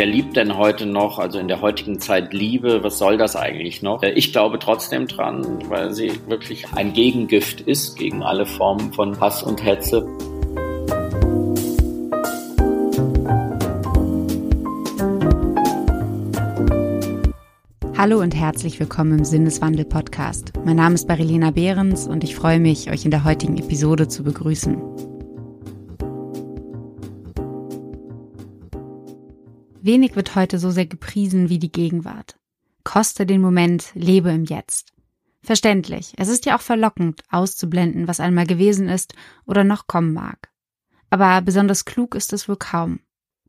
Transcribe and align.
wer 0.00 0.06
liebt 0.06 0.34
denn 0.34 0.56
heute 0.56 0.86
noch, 0.86 1.18
also 1.18 1.38
in 1.38 1.46
der 1.46 1.60
heutigen 1.60 2.00
Zeit 2.00 2.32
Liebe, 2.32 2.82
was 2.82 2.96
soll 2.96 3.18
das 3.18 3.36
eigentlich 3.36 3.82
noch? 3.82 4.02
Äh, 4.02 4.12
ich 4.12 4.32
glaube 4.32 4.58
trotzdem 4.58 5.06
dran, 5.06 5.58
weil 5.68 5.92
sie 5.92 6.12
wirklich 6.26 6.72
ein 6.72 6.94
Gegengift 6.94 7.60
ist 7.60 7.98
gegen 7.98 8.22
alle 8.22 8.46
Formen 8.46 8.94
von 8.94 9.20
Hass 9.20 9.42
und 9.42 9.62
Hetze. 9.62 10.08
Hallo 17.98 18.20
und 18.20 18.34
herzlich 18.34 18.80
willkommen 18.80 19.18
im 19.18 19.24
Sinneswandel-Podcast. 19.26 20.52
Mein 20.64 20.76
Name 20.76 20.94
ist 20.94 21.08
Barilena 21.08 21.50
Behrens 21.50 22.08
und 22.08 22.24
ich 22.24 22.34
freue 22.34 22.58
mich, 22.58 22.90
euch 22.90 23.04
in 23.04 23.10
der 23.10 23.24
heutigen 23.24 23.58
Episode 23.58 24.08
zu 24.08 24.24
begrüßen. 24.24 25.09
Wenig 29.82 30.14
wird 30.14 30.34
heute 30.34 30.58
so 30.58 30.70
sehr 30.70 30.86
gepriesen 30.86 31.48
wie 31.48 31.58
die 31.58 31.72
Gegenwart. 31.72 32.36
Koste 32.84 33.24
den 33.24 33.40
Moment, 33.40 33.90
lebe 33.94 34.30
im 34.30 34.44
Jetzt. 34.44 34.92
Verständlich, 35.42 36.12
es 36.18 36.28
ist 36.28 36.44
ja 36.44 36.56
auch 36.56 36.60
verlockend, 36.60 37.22
auszublenden, 37.30 38.06
was 38.06 38.20
einmal 38.20 38.46
gewesen 38.46 38.88
ist 38.88 39.14
oder 39.46 39.64
noch 39.64 39.86
kommen 39.86 40.12
mag. 40.12 40.50
Aber 41.08 41.40
besonders 41.40 41.86
klug 41.86 42.14
ist 42.14 42.32
es 42.32 42.48
wohl 42.48 42.56
kaum. 42.56 43.00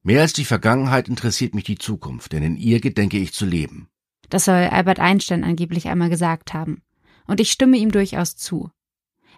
Mehr 0.04 0.22
als 0.22 0.34
die 0.34 0.46
Vergangenheit 0.46 1.10
interessiert 1.10 1.54
mich 1.54 1.66
die 1.66 1.78
Zukunft, 1.78 2.32
denn 2.32 2.44
in 2.44 2.56
ihr 2.56 2.80
gedenke 2.80 3.18
ich 3.18 3.34
zu 3.34 3.46
leben. 3.46 3.90
Das 4.30 4.46
soll 4.46 4.56
Albert 4.56 5.00
Einstein 5.00 5.44
angeblich 5.44 5.90
einmal 5.90 6.10
gesagt 6.10 6.54
haben. 6.54 6.82
Und 7.28 7.40
ich 7.40 7.52
stimme 7.52 7.78
ihm 7.78 7.92
durchaus 7.92 8.36
zu. 8.36 8.72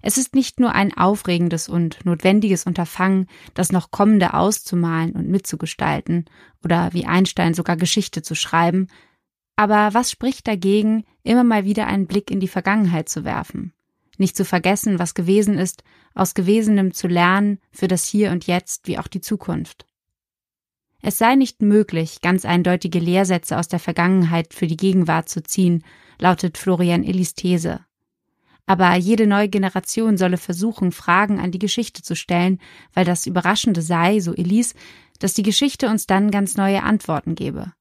Es 0.05 0.17
ist 0.17 0.35
nicht 0.35 0.59
nur 0.59 0.73
ein 0.73 0.95
aufregendes 0.95 1.69
und 1.69 2.05
notwendiges 2.05 2.65
Unterfangen, 2.65 3.27
das 3.53 3.71
noch 3.71 3.89
Kommende 3.89 4.33
auszumalen 4.33 5.13
und 5.13 5.29
mitzugestalten 5.29 6.25
oder 6.61 6.91
wie 6.91 7.05
Einstein 7.05 7.53
sogar 7.53 7.77
Geschichte 7.77 8.21
zu 8.21 8.35
schreiben, 8.35 8.89
aber 9.55 9.93
was 9.93 10.11
spricht 10.11 10.45
dagegen, 10.45 11.05
immer 11.23 11.45
mal 11.45 11.63
wieder 11.63 11.87
einen 11.87 12.05
Blick 12.05 12.31
in 12.31 12.41
die 12.41 12.49
Vergangenheit 12.49 13.07
zu 13.07 13.23
werfen? 13.23 13.73
Nicht 14.17 14.35
zu 14.35 14.43
vergessen, 14.43 14.99
was 14.99 15.13
gewesen 15.13 15.57
ist, 15.57 15.85
aus 16.13 16.33
Gewesenem 16.33 16.93
zu 16.93 17.07
lernen 17.07 17.59
für 17.71 17.87
das 17.87 18.05
Hier 18.05 18.31
und 18.31 18.45
Jetzt 18.45 18.87
wie 18.87 18.99
auch 18.99 19.07
die 19.07 19.21
Zukunft. 19.21 19.85
Es 21.01 21.17
sei 21.17 21.35
nicht 21.35 21.61
möglich, 21.61 22.19
ganz 22.21 22.43
eindeutige 22.43 22.99
Lehrsätze 22.99 23.57
aus 23.57 23.69
der 23.69 23.79
Vergangenheit 23.79 24.53
für 24.53 24.67
die 24.67 24.77
Gegenwart 24.77 25.29
zu 25.29 25.43
ziehen, 25.43 25.85
lautet 26.19 26.57
Florian 26.57 27.03
Illis 27.03 27.35
These. 27.35 27.85
Aber 28.65 28.95
jede 28.95 29.27
neue 29.27 29.49
Generation 29.49 30.17
solle 30.17 30.37
versuchen, 30.37 30.91
Fragen 30.91 31.39
an 31.39 31.51
die 31.51 31.59
Geschichte 31.59 32.01
zu 32.01 32.15
stellen, 32.15 32.59
weil 32.93 33.05
das 33.05 33.25
Überraschende 33.25 33.81
sei, 33.81 34.19
so 34.19 34.33
Elise, 34.33 34.75
dass 35.19 35.33
die 35.33 35.43
Geschichte 35.43 35.89
uns 35.89 36.07
dann 36.07 36.31
ganz 36.31 36.55
neue 36.55 36.83
Antworten 36.83 37.35
gebe. 37.35 37.73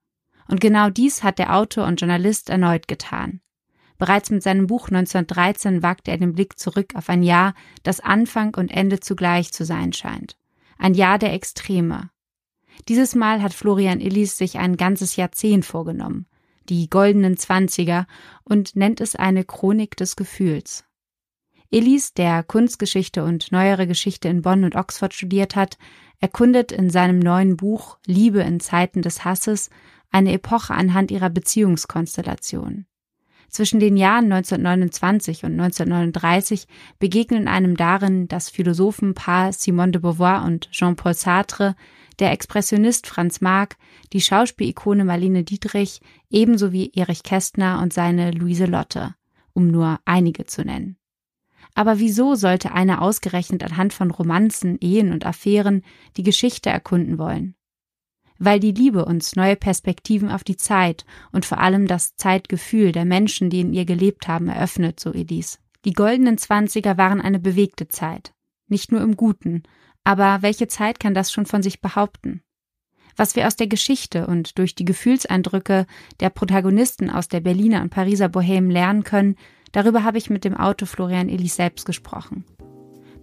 Und 0.48 0.60
genau 0.60 0.90
dies 0.90 1.22
hat 1.22 1.38
der 1.38 1.54
Autor 1.54 1.86
und 1.86 2.00
Journalist 2.00 2.50
erneut 2.50 2.88
getan. 2.88 3.40
Bereits 3.96 4.30
mit 4.30 4.42
seinem 4.42 4.66
Buch 4.66 4.88
1913 4.88 5.82
wagte 5.82 6.10
er 6.10 6.18
den 6.18 6.32
Blick 6.32 6.58
zurück 6.58 6.94
auf 6.96 7.08
ein 7.08 7.22
Jahr, 7.22 7.54
das 7.84 8.00
Anfang 8.00 8.56
und 8.56 8.70
Ende 8.70 8.98
zugleich 8.98 9.52
zu 9.52 9.64
sein 9.64 9.92
scheint. 9.92 10.36
Ein 10.78 10.94
Jahr 10.94 11.18
der 11.18 11.32
Extreme. 11.32 12.10
Dieses 12.88 13.14
Mal 13.14 13.40
hat 13.40 13.54
Florian 13.54 14.00
Illis 14.00 14.36
sich 14.36 14.58
ein 14.58 14.76
ganzes 14.76 15.14
Jahrzehnt 15.14 15.64
vorgenommen 15.64 16.26
die 16.68 16.88
goldenen 16.88 17.36
Zwanziger, 17.36 18.06
und 18.44 18.76
nennt 18.76 19.00
es 19.00 19.16
eine 19.16 19.44
Chronik 19.44 19.96
des 19.96 20.16
Gefühls. 20.16 20.84
Elis, 21.70 22.12
der 22.12 22.42
Kunstgeschichte 22.42 23.24
und 23.24 23.50
neuere 23.50 23.86
Geschichte 23.86 24.28
in 24.28 24.42
Bonn 24.42 24.64
und 24.64 24.76
Oxford 24.76 25.14
studiert 25.14 25.56
hat, 25.56 25.78
erkundet 26.20 26.70
in 26.70 26.90
seinem 26.90 27.18
neuen 27.18 27.56
Buch 27.56 27.98
Liebe 28.06 28.40
in 28.40 28.60
Zeiten 28.60 29.00
des 29.00 29.24
Hasses 29.24 29.70
eine 30.10 30.32
Epoche 30.32 30.74
anhand 30.74 31.10
ihrer 31.10 31.30
Beziehungskonstellation. 31.30 32.86
Zwischen 33.52 33.80
den 33.80 33.98
Jahren 33.98 34.32
1929 34.32 35.44
und 35.44 35.60
1939 35.60 36.66
begegnen 36.98 37.48
einem 37.48 37.76
darin 37.76 38.26
das 38.26 38.48
Philosophenpaar 38.48 39.52
Simone 39.52 39.92
de 39.92 40.00
Beauvoir 40.00 40.46
und 40.46 40.70
Jean-Paul 40.70 41.12
Sartre, 41.12 41.76
der 42.18 42.32
Expressionist 42.32 43.06
Franz 43.06 43.42
Marc, 43.42 43.76
die 44.14 44.22
Schauspielikone 44.22 45.04
Marlene 45.04 45.44
Dietrich, 45.44 46.00
ebenso 46.30 46.72
wie 46.72 46.92
Erich 46.94 47.24
Kästner 47.24 47.80
und 47.82 47.92
seine 47.92 48.30
Luise 48.30 48.64
Lotte, 48.64 49.14
um 49.52 49.66
nur 49.68 50.00
einige 50.06 50.46
zu 50.46 50.64
nennen. 50.64 50.96
Aber 51.74 51.98
wieso 51.98 52.34
sollte 52.36 52.72
einer 52.72 53.02
ausgerechnet 53.02 53.62
anhand 53.62 53.92
von 53.92 54.10
Romanzen, 54.10 54.78
Ehen 54.80 55.12
und 55.12 55.26
Affären 55.26 55.82
die 56.16 56.22
Geschichte 56.22 56.70
erkunden 56.70 57.18
wollen? 57.18 57.54
Weil 58.44 58.58
die 58.58 58.72
Liebe 58.72 59.04
uns 59.04 59.36
neue 59.36 59.54
Perspektiven 59.54 60.28
auf 60.28 60.42
die 60.42 60.56
Zeit 60.56 61.04
und 61.30 61.46
vor 61.46 61.58
allem 61.58 61.86
das 61.86 62.16
Zeitgefühl 62.16 62.90
der 62.90 63.04
Menschen, 63.04 63.50
die 63.50 63.60
in 63.60 63.72
ihr 63.72 63.84
gelebt 63.84 64.26
haben, 64.26 64.48
eröffnet, 64.48 64.98
so 64.98 65.14
Edis. 65.14 65.60
Die 65.84 65.92
goldenen 65.92 66.38
Zwanziger 66.38 66.98
waren 66.98 67.20
eine 67.20 67.38
bewegte 67.38 67.86
Zeit. 67.86 68.34
Nicht 68.66 68.90
nur 68.90 69.00
im 69.00 69.16
Guten, 69.16 69.62
aber 70.02 70.38
welche 70.42 70.66
Zeit 70.66 70.98
kann 70.98 71.14
das 71.14 71.30
schon 71.30 71.46
von 71.46 71.62
sich 71.62 71.80
behaupten? 71.80 72.42
Was 73.14 73.36
wir 73.36 73.46
aus 73.46 73.54
der 73.54 73.68
Geschichte 73.68 74.26
und 74.26 74.58
durch 74.58 74.74
die 74.74 74.86
Gefühlseindrücke 74.86 75.86
der 76.18 76.30
Protagonisten 76.30 77.10
aus 77.10 77.28
der 77.28 77.42
Berliner 77.42 77.80
und 77.82 77.90
Pariser 77.90 78.26
Bohème 78.26 78.72
lernen 78.72 79.04
können, 79.04 79.36
darüber 79.70 80.02
habe 80.02 80.18
ich 80.18 80.30
mit 80.30 80.42
dem 80.42 80.56
Autor 80.56 80.88
Florian 80.88 81.28
Illis 81.28 81.54
selbst 81.54 81.86
gesprochen. 81.86 82.44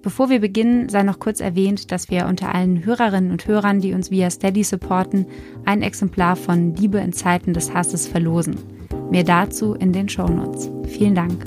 Bevor 0.01 0.29
wir 0.29 0.39
beginnen, 0.39 0.87
sei 0.87 1.03
noch 1.03 1.19
kurz 1.19 1.41
erwähnt, 1.41 1.91
dass 1.91 2.09
wir 2.09 2.27
unter 2.27 2.55
allen 2.55 2.85
Hörerinnen 2.85 3.31
und 3.31 3.45
Hörern, 3.47 3.81
die 3.81 3.93
uns 3.93 4.11
via 4.11 4.29
Steady 4.29 4.63
supporten, 4.63 5.25
ein 5.65 5.81
Exemplar 5.81 6.37
von 6.37 6.73
Liebe 6.75 6.99
in 6.99 7.11
Zeiten 7.11 7.53
des 7.53 7.73
Hasses 7.73 8.07
verlosen. 8.07 8.55
Mehr 9.11 9.25
dazu 9.25 9.73
in 9.73 9.91
den 9.91 10.07
Shownotes. 10.07 10.71
Vielen 10.87 11.15
Dank. 11.15 11.43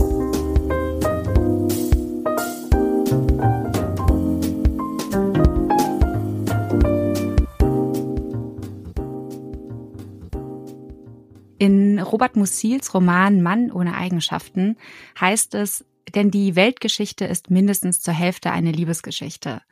In 11.59 12.01
Robert 12.01 12.37
Mussils 12.37 12.93
Roman 12.93 13.41
Mann 13.41 13.71
ohne 13.71 13.95
Eigenschaften 13.95 14.77
heißt 15.19 15.55
es, 15.55 15.85
denn 16.15 16.31
die 16.31 16.57
Weltgeschichte 16.57 17.25
ist 17.25 17.51
mindestens 17.51 18.01
zur 18.01 18.15
Hälfte 18.15 18.51
eine 18.51 18.73
Liebesgeschichte. 18.73 19.63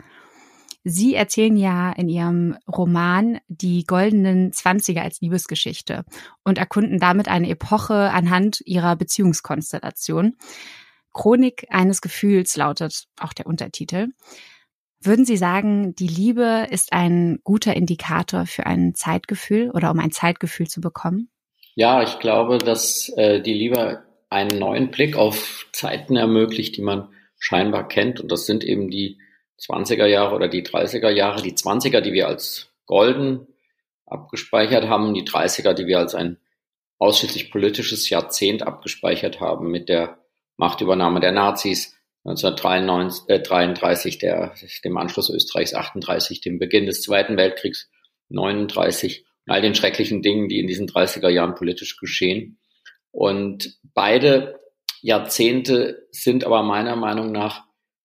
Sie 0.82 1.14
erzählen 1.14 1.56
ja 1.56 1.92
in 1.92 2.08
ihrem 2.08 2.56
Roman 2.66 3.38
die 3.48 3.84
goldenen 3.84 4.52
Zwanziger 4.52 5.02
als 5.02 5.20
Liebesgeschichte 5.20 6.04
und 6.42 6.56
erkunden 6.56 6.98
damit 6.98 7.28
eine 7.28 7.50
Epoche 7.50 8.10
anhand 8.10 8.62
ihrer 8.64 8.96
Beziehungskonstellation. 8.96 10.36
Chronik 11.12 11.66
eines 11.68 12.00
Gefühls 12.00 12.56
lautet 12.56 13.04
auch 13.18 13.34
der 13.34 13.46
Untertitel. 13.46 14.08
Würden 15.02 15.24
Sie 15.24 15.36
sagen, 15.36 15.94
die 15.94 16.06
Liebe 16.06 16.66
ist 16.70 16.92
ein 16.92 17.40
guter 17.42 17.74
Indikator 17.74 18.46
für 18.46 18.66
ein 18.66 18.94
Zeitgefühl 18.94 19.70
oder 19.70 19.90
um 19.90 19.98
ein 19.98 20.12
Zeitgefühl 20.12 20.68
zu 20.68 20.80
bekommen? 20.80 21.30
Ja, 21.74 22.02
ich 22.02 22.18
glaube, 22.18 22.58
dass 22.58 23.10
äh, 23.16 23.40
die 23.40 23.54
Liebe 23.54 24.02
einen 24.30 24.58
neuen 24.58 24.90
Blick 24.90 25.16
auf 25.16 25.66
Zeiten 25.72 26.16
ermöglicht, 26.16 26.76
die 26.76 26.82
man 26.82 27.08
scheinbar 27.38 27.88
kennt. 27.88 28.20
Und 28.20 28.30
das 28.30 28.46
sind 28.46 28.64
eben 28.64 28.90
die 28.90 29.18
20er 29.60 30.06
Jahre 30.06 30.34
oder 30.34 30.48
die 30.48 30.64
30er 30.64 31.10
Jahre. 31.10 31.42
Die 31.42 31.52
20er, 31.52 32.00
die 32.00 32.12
wir 32.12 32.28
als 32.28 32.72
golden 32.86 33.48
abgespeichert 34.06 34.88
haben, 34.88 35.12
die 35.14 35.24
30er, 35.24 35.74
die 35.74 35.86
wir 35.86 35.98
als 35.98 36.14
ein 36.14 36.38
ausschließlich 36.98 37.50
politisches 37.50 38.08
Jahrzehnt 38.08 38.62
abgespeichert 38.62 39.40
haben 39.40 39.70
mit 39.70 39.88
der 39.88 40.18
Machtübernahme 40.56 41.20
der 41.20 41.32
Nazis 41.32 41.96
1933, 42.24 44.16
äh, 44.16 44.18
der, 44.18 44.54
dem 44.84 44.98
Anschluss 44.98 45.30
Österreichs 45.30 45.74
38, 45.74 46.40
dem 46.40 46.58
Beginn 46.58 46.86
des 46.86 47.02
Zweiten 47.02 47.36
Weltkriegs 47.36 47.90
39 48.28 49.24
all 49.46 49.62
den 49.62 49.74
schrecklichen 49.74 50.22
Dingen, 50.22 50.48
die 50.48 50.60
in 50.60 50.68
diesen 50.68 50.88
30er 50.88 51.28
Jahren 51.28 51.56
politisch 51.56 51.96
geschehen. 51.96 52.59
Und 53.12 53.78
beide 53.94 54.60
Jahrzehnte 55.02 56.06
sind 56.10 56.44
aber 56.44 56.62
meiner 56.62 56.96
Meinung 56.96 57.32
nach 57.32 57.64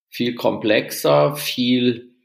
viel 0.10 0.36
komplexer, 0.36 1.36
viel 1.36 2.16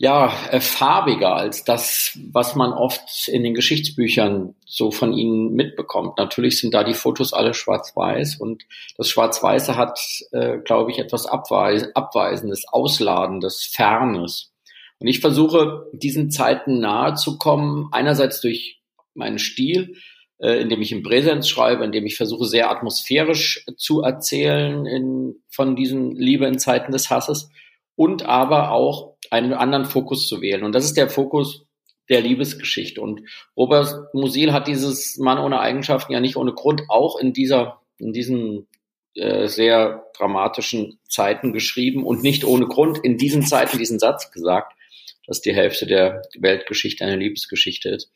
ja, 0.00 0.32
äh, 0.50 0.60
farbiger 0.60 1.34
als 1.34 1.64
das, 1.64 2.16
was 2.30 2.54
man 2.54 2.72
oft 2.72 3.26
in 3.26 3.42
den 3.42 3.54
Geschichtsbüchern 3.54 4.54
so 4.64 4.92
von 4.92 5.12
ihnen 5.12 5.54
mitbekommt. 5.54 6.18
Natürlich 6.18 6.60
sind 6.60 6.72
da 6.72 6.84
die 6.84 6.94
Fotos 6.94 7.32
alle 7.32 7.52
schwarz-weiß 7.52 8.36
und 8.36 8.64
das 8.96 9.08
Schwarz-Weiße 9.08 9.74
hat, 9.74 9.98
äh, 10.30 10.58
glaube 10.58 10.92
ich, 10.92 11.00
etwas 11.00 11.26
Abweis 11.26 11.84
Abweisendes, 11.96 12.64
Ausladendes, 12.68 13.64
Fernes. 13.64 14.52
Und 15.00 15.08
ich 15.08 15.18
versuche, 15.18 15.86
diesen 15.92 16.30
Zeiten 16.30 16.78
nahe 16.78 17.14
zu 17.14 17.36
kommen, 17.36 17.88
einerseits 17.90 18.40
durch 18.40 18.80
meinen 19.14 19.40
Stil, 19.40 19.96
äh, 20.38 20.60
indem 20.60 20.80
ich 20.80 20.92
im 20.92 21.02
Präsenz 21.02 21.48
schreibe, 21.48 21.84
indem 21.84 22.06
ich 22.06 22.16
versuche, 22.16 22.46
sehr 22.46 22.70
atmosphärisch 22.70 23.64
zu 23.76 24.02
erzählen 24.02 24.86
in, 24.86 25.42
von 25.50 25.76
diesen 25.76 26.14
Liebe 26.14 26.46
in 26.46 26.58
Zeiten 26.58 26.92
des 26.92 27.10
Hasses 27.10 27.50
und 27.96 28.24
aber 28.24 28.70
auch 28.70 29.16
einen 29.30 29.52
anderen 29.52 29.84
Fokus 29.84 30.28
zu 30.28 30.40
wählen. 30.40 30.64
Und 30.64 30.74
das 30.74 30.84
ist 30.84 30.96
der 30.96 31.08
Fokus 31.10 31.66
der 32.08 32.20
Liebesgeschichte. 32.20 33.00
Und 33.00 33.22
Robert 33.56 34.14
Musil 34.14 34.52
hat 34.52 34.68
dieses 34.68 35.18
Mann 35.18 35.38
ohne 35.38 35.60
Eigenschaften 35.60 36.12
ja 36.12 36.20
nicht 36.20 36.36
ohne 36.36 36.52
Grund 36.52 36.82
auch 36.88 37.18
in 37.18 37.32
dieser, 37.32 37.80
in 37.98 38.12
diesen 38.12 38.66
äh, 39.14 39.48
sehr 39.48 40.04
dramatischen 40.16 41.00
Zeiten 41.08 41.52
geschrieben 41.52 42.04
und 42.04 42.22
nicht 42.22 42.44
ohne 42.44 42.66
Grund 42.66 42.98
in 43.02 43.18
diesen 43.18 43.42
Zeiten 43.42 43.78
diesen 43.78 43.98
Satz 43.98 44.30
gesagt, 44.30 44.74
dass 45.26 45.40
die 45.40 45.54
Hälfte 45.54 45.86
der 45.86 46.22
Weltgeschichte 46.38 47.04
eine 47.04 47.16
Liebesgeschichte 47.16 47.90
ist. 47.90 48.12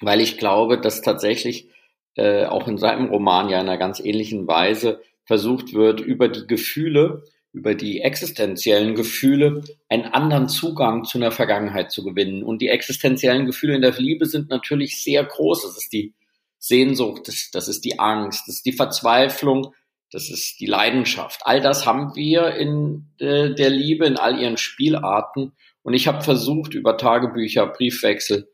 Weil 0.00 0.20
ich 0.20 0.38
glaube, 0.38 0.80
dass 0.80 1.02
tatsächlich 1.02 1.68
äh, 2.14 2.44
auch 2.44 2.68
in 2.68 2.78
seinem 2.78 3.08
Roman 3.08 3.48
ja 3.48 3.60
in 3.60 3.68
einer 3.68 3.78
ganz 3.78 4.00
ähnlichen 4.00 4.46
Weise 4.46 5.00
versucht 5.24 5.74
wird, 5.74 6.00
über 6.00 6.28
die 6.28 6.46
Gefühle 6.46 7.22
über 7.52 7.74
die 7.74 8.00
existenziellen 8.02 8.94
Gefühle 8.94 9.64
einen 9.88 10.04
anderen 10.04 10.48
Zugang 10.48 11.04
zu 11.04 11.18
einer 11.18 11.30
Vergangenheit 11.30 11.90
zu 11.90 12.04
gewinnen. 12.04 12.42
Und 12.42 12.60
die 12.60 12.68
existenziellen 12.68 13.46
Gefühle 13.46 13.74
in 13.74 13.82
der 13.82 13.92
Liebe 13.92 14.26
sind 14.26 14.50
natürlich 14.50 15.02
sehr 15.02 15.24
groß. 15.24 15.62
Das 15.62 15.76
ist 15.76 15.92
die 15.92 16.14
Sehnsucht, 16.58 17.26
das, 17.26 17.50
das 17.52 17.68
ist 17.68 17.84
die 17.84 17.98
Angst, 17.98 18.44
das 18.46 18.56
ist 18.56 18.66
die 18.66 18.72
Verzweiflung, 18.72 19.74
das 20.10 20.28
ist 20.28 20.60
die 20.60 20.66
Leidenschaft. 20.66 21.40
All 21.44 21.60
das 21.60 21.86
haben 21.86 22.14
wir 22.14 22.54
in 22.54 23.06
äh, 23.18 23.54
der 23.54 23.70
Liebe, 23.70 24.06
in 24.06 24.16
all 24.16 24.40
ihren 24.40 24.56
Spielarten. 24.56 25.52
Und 25.82 25.94
ich 25.94 26.06
habe 26.06 26.22
versucht, 26.22 26.74
über 26.74 26.96
Tagebücher, 26.96 27.66
Briefwechsel, 27.66 28.48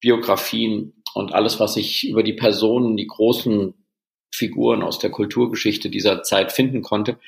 Biografien 0.00 1.02
und 1.14 1.32
alles, 1.32 1.60
was 1.60 1.76
ich 1.76 2.08
über 2.08 2.22
die 2.22 2.32
Personen, 2.32 2.96
die 2.96 3.06
großen 3.06 3.74
Figuren 4.32 4.82
aus 4.82 4.98
der 4.98 5.10
Kulturgeschichte 5.10 5.90
dieser 5.90 6.22
Zeit 6.22 6.52
finden 6.52 6.82
konnte, 6.82 7.18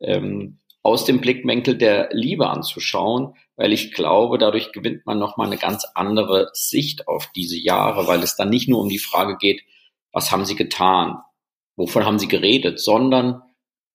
ähm, 0.00 0.58
aus 0.82 1.04
dem 1.04 1.20
Blickwinkel 1.20 1.76
der 1.76 2.08
Liebe 2.12 2.48
anzuschauen, 2.48 3.34
weil 3.56 3.72
ich 3.72 3.92
glaube, 3.92 4.38
dadurch 4.38 4.72
gewinnt 4.72 5.06
man 5.06 5.18
nochmal 5.18 5.46
eine 5.46 5.58
ganz 5.58 5.84
andere 5.94 6.50
Sicht 6.54 7.06
auf 7.06 7.30
diese 7.34 7.58
Jahre, 7.58 8.06
weil 8.06 8.22
es 8.22 8.36
dann 8.36 8.50
nicht 8.50 8.68
nur 8.68 8.80
um 8.80 8.88
die 8.88 8.98
Frage 8.98 9.36
geht, 9.36 9.62
was 10.12 10.32
haben 10.32 10.44
sie 10.44 10.56
getan, 10.56 11.18
wovon 11.76 12.04
haben 12.04 12.18
sie 12.18 12.28
geredet, 12.28 12.80
sondern 12.80 13.42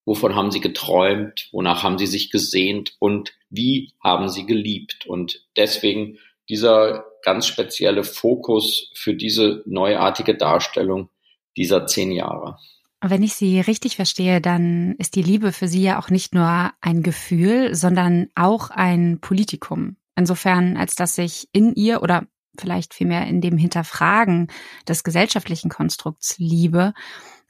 wovon 0.04 0.34
haben 0.34 0.50
sie 0.50 0.60
geträumt, 0.60 1.48
wonach 1.52 1.82
haben 1.82 1.98
sie 1.98 2.06
sich 2.06 2.30
gesehnt 2.30 2.96
und 2.98 3.34
wie 3.50 3.92
haben 4.02 4.28
sie 4.28 4.46
geliebt. 4.46 5.06
Und 5.06 5.46
deswegen 5.56 6.18
dieser 6.48 7.04
ganz 7.22 7.46
spezielle 7.46 8.04
Fokus 8.04 8.90
für 8.94 9.14
diese 9.14 9.62
neuartige 9.66 10.36
Darstellung 10.36 11.10
dieser 11.56 11.86
zehn 11.86 12.12
Jahre. 12.12 12.56
Wenn 13.00 13.22
ich 13.22 13.34
Sie 13.34 13.60
richtig 13.60 13.96
verstehe, 13.96 14.40
dann 14.40 14.94
ist 14.98 15.14
die 15.14 15.22
Liebe 15.22 15.52
für 15.52 15.68
Sie 15.68 15.82
ja 15.82 16.00
auch 16.00 16.10
nicht 16.10 16.34
nur 16.34 16.72
ein 16.80 17.02
Gefühl, 17.02 17.74
sondern 17.74 18.28
auch 18.34 18.70
ein 18.70 19.20
Politikum. 19.20 19.96
Insofern, 20.16 20.76
als 20.76 20.96
dass 20.96 21.14
sich 21.14 21.48
in 21.52 21.74
ihr 21.74 22.02
oder 22.02 22.26
vielleicht 22.58 22.94
vielmehr 22.94 23.26
in 23.28 23.40
dem 23.40 23.56
Hinterfragen 23.56 24.48
des 24.88 25.04
gesellschaftlichen 25.04 25.70
Konstrukts 25.70 26.38
Liebe 26.38 26.92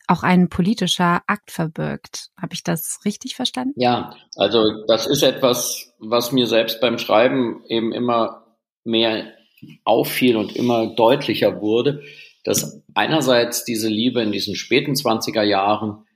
auch 0.06 0.22
ein 0.22 0.48
politischer 0.48 1.22
Akt 1.26 1.50
verbirgt. 1.50 2.30
Habe 2.40 2.54
ich 2.54 2.62
das 2.62 3.00
richtig 3.04 3.36
verstanden? 3.36 3.74
Ja, 3.76 4.14
also 4.36 4.84
das 4.86 5.06
ist 5.06 5.22
etwas, 5.22 5.92
was 5.98 6.32
mir 6.32 6.46
selbst 6.46 6.80
beim 6.80 6.98
Schreiben 6.98 7.62
eben 7.68 7.92
immer 7.92 8.47
mehr 8.88 9.32
auffiel 9.84 10.36
und 10.36 10.56
immer 10.56 10.94
deutlicher 10.94 11.60
wurde 11.60 12.02
dass 12.48 12.82
einerseits 12.94 13.64
diese 13.64 13.88
Liebe 13.88 14.22
in 14.22 14.32
diesen 14.32 14.54
späten 14.54 14.94
20er 14.94 15.42
Jahren 15.42 16.06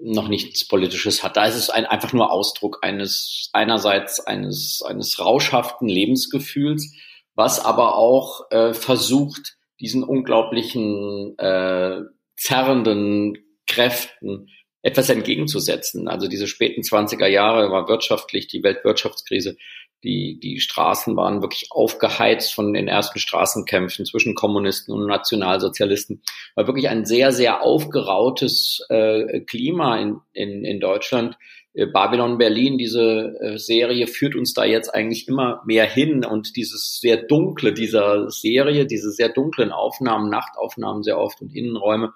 noch 0.00 0.28
nichts 0.28 0.66
Politisches 0.68 1.24
hat. 1.24 1.36
Da 1.36 1.46
ist 1.46 1.56
es 1.56 1.70
ein, 1.70 1.86
einfach 1.86 2.12
nur 2.12 2.30
Ausdruck 2.30 2.78
eines, 2.82 3.50
einerseits 3.52 4.20
eines, 4.20 4.80
eines 4.86 5.18
rauschhaften 5.18 5.88
Lebensgefühls, 5.88 6.94
was 7.34 7.64
aber 7.64 7.96
auch 7.96 8.48
äh, 8.52 8.72
versucht, 8.74 9.56
diesen 9.80 10.04
unglaublichen 10.04 11.36
äh, 11.38 12.02
zerrenden 12.36 13.38
Kräften 13.66 14.48
etwas 14.82 15.08
entgegenzusetzen. 15.08 16.06
Also 16.06 16.28
diese 16.28 16.46
späten 16.46 16.82
20er 16.82 17.26
Jahre 17.26 17.72
war 17.72 17.88
wirtschaftlich 17.88 18.46
die 18.46 18.62
Weltwirtschaftskrise 18.62 19.56
die, 20.04 20.38
die 20.40 20.60
Straßen 20.60 21.16
waren 21.16 21.42
wirklich 21.42 21.68
aufgeheizt 21.70 22.54
von 22.54 22.72
den 22.72 22.86
ersten 22.86 23.18
Straßenkämpfen 23.18 24.06
zwischen 24.06 24.34
Kommunisten 24.34 24.94
und 24.94 25.06
Nationalsozialisten. 25.06 26.22
War 26.54 26.66
wirklich 26.66 26.88
ein 26.88 27.04
sehr, 27.04 27.32
sehr 27.32 27.62
aufgerautes 27.62 28.84
äh, 28.90 29.40
Klima 29.40 29.98
in, 29.98 30.20
in, 30.32 30.64
in 30.64 30.78
Deutschland. 30.78 31.36
Äh, 31.74 31.86
Babylon 31.86 32.38
Berlin, 32.38 32.78
diese 32.78 33.36
äh, 33.40 33.58
Serie 33.58 34.06
führt 34.06 34.36
uns 34.36 34.54
da 34.54 34.64
jetzt 34.64 34.94
eigentlich 34.94 35.26
immer 35.26 35.62
mehr 35.66 35.86
hin 35.86 36.24
und 36.24 36.56
dieses 36.56 37.00
sehr 37.00 37.16
dunkle 37.16 37.72
dieser 37.72 38.30
Serie, 38.30 38.86
diese 38.86 39.10
sehr 39.10 39.30
dunklen 39.30 39.72
Aufnahmen, 39.72 40.30
Nachtaufnahmen 40.30 41.02
sehr 41.02 41.18
oft 41.18 41.40
und 41.40 41.54
Innenräume, 41.54 42.12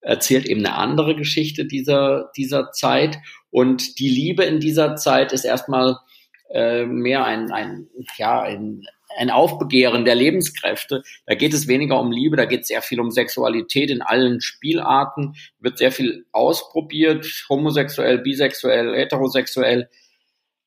erzählt 0.00 0.46
eben 0.46 0.64
eine 0.64 0.76
andere 0.76 1.16
Geschichte 1.16 1.64
dieser, 1.64 2.30
dieser 2.36 2.70
Zeit. 2.72 3.18
Und 3.50 3.98
die 3.98 4.10
Liebe 4.10 4.44
in 4.44 4.60
dieser 4.60 4.96
Zeit 4.96 5.32
ist 5.32 5.44
erstmal 5.44 5.96
äh, 6.54 6.86
mehr 6.86 7.24
ein, 7.24 7.50
ein, 7.50 7.88
ja, 8.16 8.40
ein, 8.42 8.86
ein 9.18 9.30
Aufbegehren 9.30 10.04
der 10.04 10.14
Lebenskräfte. 10.14 11.02
Da 11.26 11.34
geht 11.34 11.52
es 11.52 11.66
weniger 11.66 12.00
um 12.00 12.12
Liebe, 12.12 12.36
da 12.36 12.44
geht 12.44 12.60
es 12.60 12.68
sehr 12.68 12.80
viel 12.80 13.00
um 13.00 13.10
Sexualität 13.10 13.90
in 13.90 14.02
allen 14.02 14.40
Spielarten, 14.40 15.34
wird 15.58 15.78
sehr 15.78 15.90
viel 15.90 16.26
ausprobiert, 16.30 17.44
homosexuell, 17.48 18.18
bisexuell, 18.18 18.94
heterosexuell. 18.94 19.88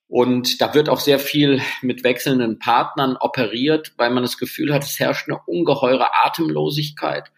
Und 0.10 0.60
da 0.62 0.74
wird 0.74 0.90
auch 0.90 1.00
sehr 1.00 1.20
viel 1.20 1.62
mit 1.82 2.04
wechselnden 2.04 2.60
Partnern 2.60 3.16
operiert, 3.18 3.94
weil 3.96 4.10
man 4.10 4.24
das 4.24 4.38
Gefühl 4.38 4.74
hat, 4.74 4.84
es 4.84 5.00
herrscht 5.00 5.30
eine 5.30 5.40
ungeheure 5.46 6.14
Atemlosigkeit. 6.26 7.32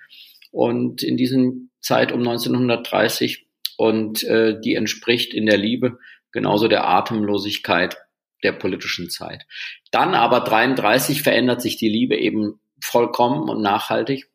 Und 0.52 1.04
in 1.04 1.18
diesem 1.18 1.70
Zeit 1.82 2.12
um 2.12 2.20
1930 2.20 3.46
und 3.78 4.24
äh, 4.24 4.60
die 4.60 4.74
entspricht 4.74 5.36
in 5.36 5.46
der 5.46 5.58
Liebe 5.58 6.00
genauso 6.32 6.68
der 6.68 6.88
Atemlosigkeit 6.88 7.98
der 8.44 8.54
politischen 8.54 9.10
Zeit. 9.10 9.46
Dann 9.92 10.16
aber 10.16 10.42
33 10.42 11.22
verändert 11.22 11.62
sich 11.62 11.78
die 11.78 11.90
Liebe 11.90 12.18
eben 12.18 12.60
vollkommen 12.82 13.50
und 13.50 13.62
nachhaltig. 13.62 14.30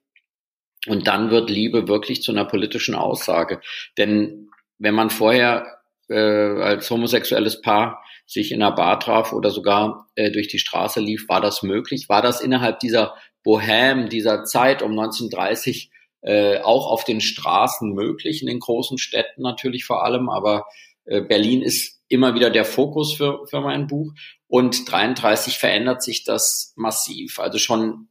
Und 0.87 1.07
dann 1.07 1.31
wird 1.31 1.49
Liebe 1.49 1.89
wirklich 1.89 2.23
zu 2.23 2.33
einer 2.33 2.45
politischen 2.45 2.95
Aussage. 2.95 3.61
Denn 3.97 4.51
wenn 4.79 4.95
man 4.95 5.11
vorher 5.11 5.79
äh, 6.09 6.15
als 6.17 6.91
homosexuelles 6.91 7.63
Paar 7.63 8.05
sich 8.27 8.53
in 8.53 8.63
einer 8.63 8.75
Bar 8.75 9.01
traf 9.01 9.33
oder 9.33 9.51
sogar 9.51 10.09
äh, 10.15 10.31
durch 10.31 10.49
die 10.49 10.59
Straße 10.59 11.01
lief, 11.01 11.29
war 11.29 11.41
das 11.41 11.63
möglich? 11.63 12.09
War 12.09 12.23
das 12.23 12.41
innerhalb 12.41 12.81
dieser 12.81 13.15
Bohème, 13.45 14.09
dieser 14.09 14.45
Zeit 14.45 14.83
um 14.83 14.93
1930 14.93 15.91
äh, 16.23 16.61
auch 16.61 16.91
auf 16.91 17.05
den 17.05 17.21
Straßen 17.21 17.93
möglich, 17.93 18.41
in 18.41 18.49
den 18.49 18.61
großen 18.61 18.97
Städten 18.97 19.43
natürlich 19.43 19.85
vor 19.85 20.05
allem, 20.05 20.31
aber 20.31 20.67
Berlin 21.05 21.63
ist 21.63 22.01
immer 22.09 22.35
wieder 22.35 22.51
der 22.51 22.65
Fokus 22.65 23.15
für, 23.15 23.47
für 23.47 23.61
mein 23.61 23.87
Buch. 23.87 24.13
Und 24.47 24.91
33 24.91 25.59
verändert 25.59 26.03
sich 26.03 26.25
das 26.25 26.73
massiv. 26.77 27.39
Also 27.39 27.59
schon 27.59 28.09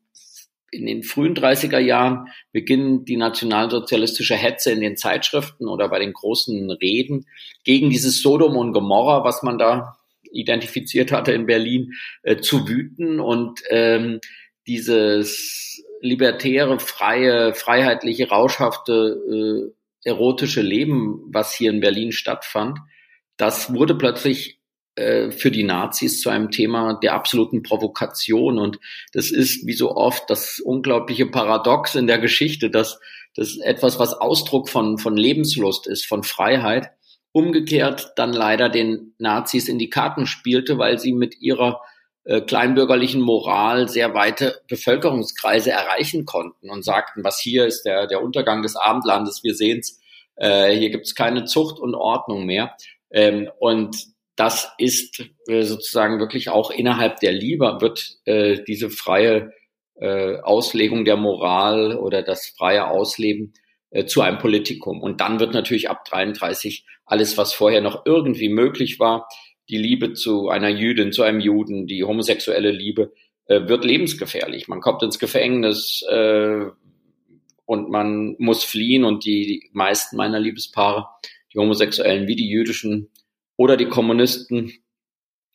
in 0.73 0.85
den 0.85 1.03
frühen 1.03 1.35
30er 1.35 1.79
Jahren 1.79 2.27
beginnen 2.51 3.05
die 3.05 3.17
nationalsozialistische 3.17 4.35
Hetze 4.35 4.71
in 4.71 4.81
den 4.81 4.97
Zeitschriften 4.97 5.67
oder 5.67 5.87
bei 5.87 5.99
den 5.99 6.13
großen 6.13 6.71
Reden 6.71 7.27
gegen 7.63 7.89
dieses 7.89 8.21
Sodom 8.21 8.57
und 8.57 8.73
Gomorra, 8.73 9.23
was 9.23 9.43
man 9.43 9.57
da 9.57 9.97
identifiziert 10.31 11.11
hatte 11.11 11.31
in 11.31 11.45
Berlin, 11.45 11.93
äh, 12.23 12.37
zu 12.37 12.67
wüten 12.67 13.19
und 13.19 13.61
ähm, 13.69 14.19
dieses 14.65 15.83
libertäre, 16.01 16.79
freie, 16.79 17.53
freiheitliche, 17.53 18.29
rauschhafte, 18.29 19.71
äh, 19.71 19.73
erotische 20.03 20.61
Leben, 20.61 21.21
was 21.27 21.53
hier 21.53 21.71
in 21.71 21.79
Berlin 21.79 22.11
stattfand, 22.11 22.79
das 23.37 23.73
wurde 23.73 23.95
plötzlich 23.95 24.59
äh, 24.95 25.31
für 25.31 25.49
die 25.49 25.63
Nazis 25.63 26.21
zu 26.21 26.29
einem 26.29 26.51
Thema 26.51 26.99
der 27.01 27.13
absoluten 27.13 27.63
Provokation. 27.63 28.59
Und 28.59 28.79
das 29.11 29.31
ist, 29.31 29.65
wie 29.65 29.73
so 29.73 29.95
oft, 29.95 30.29
das 30.29 30.59
unglaubliche 30.59 31.25
Paradox 31.25 31.95
in 31.95 32.05
der 32.05 32.19
Geschichte, 32.19 32.69
dass 32.69 32.99
das 33.35 33.57
etwas, 33.57 33.97
was 33.97 34.13
Ausdruck 34.13 34.69
von, 34.69 34.99
von 34.99 35.17
Lebenslust 35.17 35.87
ist, 35.87 36.05
von 36.05 36.23
Freiheit, 36.23 36.91
umgekehrt 37.31 38.13
dann 38.15 38.31
leider 38.31 38.69
den 38.69 39.15
Nazis 39.17 39.67
in 39.67 39.79
die 39.79 39.89
Karten 39.89 40.27
spielte, 40.27 40.77
weil 40.77 40.99
sie 40.99 41.13
mit 41.13 41.41
ihrer 41.41 41.81
äh, 42.25 42.41
kleinbürgerlichen 42.41 43.21
Moral 43.21 43.89
sehr 43.89 44.13
weite 44.13 44.61
Bevölkerungskreise 44.67 45.71
erreichen 45.71 46.25
konnten 46.25 46.69
und 46.69 46.83
sagten, 46.83 47.23
was 47.23 47.39
hier 47.39 47.65
ist 47.65 47.83
der, 47.83 48.07
der 48.07 48.23
Untergang 48.23 48.61
des 48.61 48.75
Abendlandes, 48.75 49.43
wir 49.43 49.55
sehen's, 49.55 49.99
äh, 50.35 50.75
hier 50.75 50.89
gibt's 50.89 51.15
keine 51.15 51.45
Zucht 51.45 51.79
und 51.79 51.95
Ordnung 51.95 52.45
mehr. 52.45 52.75
Ähm, 53.11 53.49
und 53.59 53.95
das 54.35 54.71
ist 54.77 55.23
äh, 55.47 55.63
sozusagen 55.63 56.19
wirklich 56.19 56.49
auch 56.49 56.71
innerhalb 56.71 57.19
der 57.19 57.33
Liebe 57.33 57.77
wird 57.81 58.17
äh, 58.25 58.63
diese 58.67 58.89
freie 58.89 59.51
äh, 59.95 60.37
Auslegung 60.39 61.05
der 61.05 61.17
Moral 61.17 61.95
oder 61.97 62.23
das 62.23 62.47
freie 62.57 62.87
Ausleben 62.87 63.53
äh, 63.91 64.05
zu 64.05 64.21
einem 64.21 64.39
Politikum. 64.39 65.01
Und 65.01 65.21
dann 65.21 65.39
wird 65.39 65.53
natürlich 65.53 65.89
ab 65.89 66.05
33 66.05 66.85
alles, 67.05 67.37
was 67.37 67.53
vorher 67.53 67.81
noch 67.81 68.05
irgendwie 68.05 68.49
möglich 68.49 68.99
war, 68.99 69.27
die 69.69 69.77
Liebe 69.77 70.13
zu 70.13 70.49
einer 70.49 70.69
Jüdin, 70.69 71.11
zu 71.11 71.23
einem 71.23 71.39
Juden, 71.39 71.87
die 71.87 72.03
homosexuelle 72.03 72.71
Liebe, 72.71 73.13
äh, 73.45 73.67
wird 73.67 73.85
lebensgefährlich. 73.85 74.67
Man 74.67 74.81
kommt 74.81 75.03
ins 75.03 75.19
Gefängnis 75.19 76.03
äh, 76.09 76.65
und 77.65 77.89
man 77.89 78.35
muss 78.39 78.63
fliehen 78.63 79.03
und 79.03 79.25
die, 79.25 79.69
meisten 79.73 80.17
meiner 80.17 80.39
Liebespaare, 80.39 81.07
die 81.53 81.59
Homosexuellen 81.59 82.27
wie 82.27 82.35
die 82.35 82.49
jüdischen 82.49 83.09
oder 83.55 83.77
die 83.77 83.87
Kommunisten, 83.87 84.73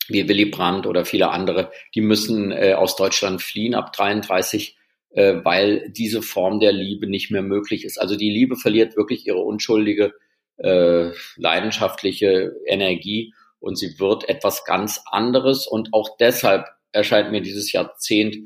wie 0.09 0.29
Willy 0.29 0.47
Brandt 0.47 0.87
oder 0.87 1.05
viele 1.05 1.31
andere, 1.31 1.71
die 1.95 2.01
müssen 2.01 2.51
äh, 2.51 2.75
aus 2.75 2.97
Deutschland 2.97 3.43
fliehen 3.43 3.75
ab 3.75 3.93
33, 3.93 4.79
äh, 5.11 5.37
weil 5.43 5.91
diese 5.91 6.23
Form 6.23 6.61
der 6.61 6.73
Liebe 6.73 7.07
nicht 7.07 7.31
mehr 7.31 7.43
möglich 7.43 7.85
ist. 7.85 8.01
Also 8.01 8.17
die 8.17 8.31
Liebe 8.31 8.57
verliert 8.57 8.97
wirklich 8.97 9.27
ihre 9.27 9.41
unschuldige, 9.41 10.15
äh, 10.57 11.11
leidenschaftliche 11.37 12.55
Energie 12.67 13.35
und 13.61 13.79
sie 13.79 13.99
wird 13.99 14.29
etwas 14.29 14.65
ganz 14.65 15.03
anderes. 15.07 15.67
Und 15.67 15.93
auch 15.93 16.17
deshalb 16.19 16.67
erscheint 16.93 17.31
mir 17.31 17.41
dieses 17.41 17.73
Jahrzehnt 17.73 18.37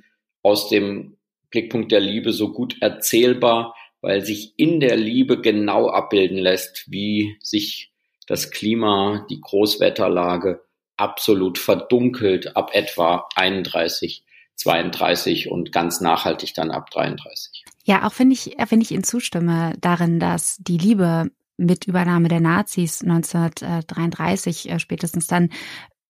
aus 0.42 0.68
dem 0.68 1.16
Blickpunkt 1.50 1.92
der 1.92 2.00
Liebe 2.00 2.32
so 2.32 2.52
gut 2.52 2.80
erzählbar, 2.80 3.74
weil 4.00 4.24
sich 4.24 4.54
in 4.56 4.80
der 4.80 4.96
Liebe 4.96 5.40
genau 5.40 5.88
abbilden 5.88 6.38
lässt, 6.38 6.90
wie 6.90 7.36
sich 7.40 7.92
das 8.26 8.50
Klima, 8.50 9.26
die 9.30 9.40
Großwetterlage 9.40 10.62
absolut 10.96 11.58
verdunkelt 11.58 12.56
ab 12.56 12.70
etwa 12.72 13.28
31, 13.34 14.24
32 14.56 15.50
und 15.50 15.72
ganz 15.72 16.00
nachhaltig 16.00 16.54
dann 16.54 16.70
ab 16.70 16.90
33. 16.90 17.64
Ja, 17.84 18.06
auch 18.06 18.18
wenn 18.18 18.30
ich, 18.30 18.56
wenn 18.68 18.80
ich 18.80 18.92
Ihnen 18.92 19.04
zustimme 19.04 19.74
darin, 19.80 20.20
dass 20.20 20.56
die 20.58 20.78
Liebe 20.78 21.30
mit 21.62 21.86
Übernahme 21.86 22.28
der 22.28 22.40
Nazis 22.40 23.02
1933 23.02 24.70
äh, 24.70 24.78
spätestens 24.78 25.26
dann 25.26 25.50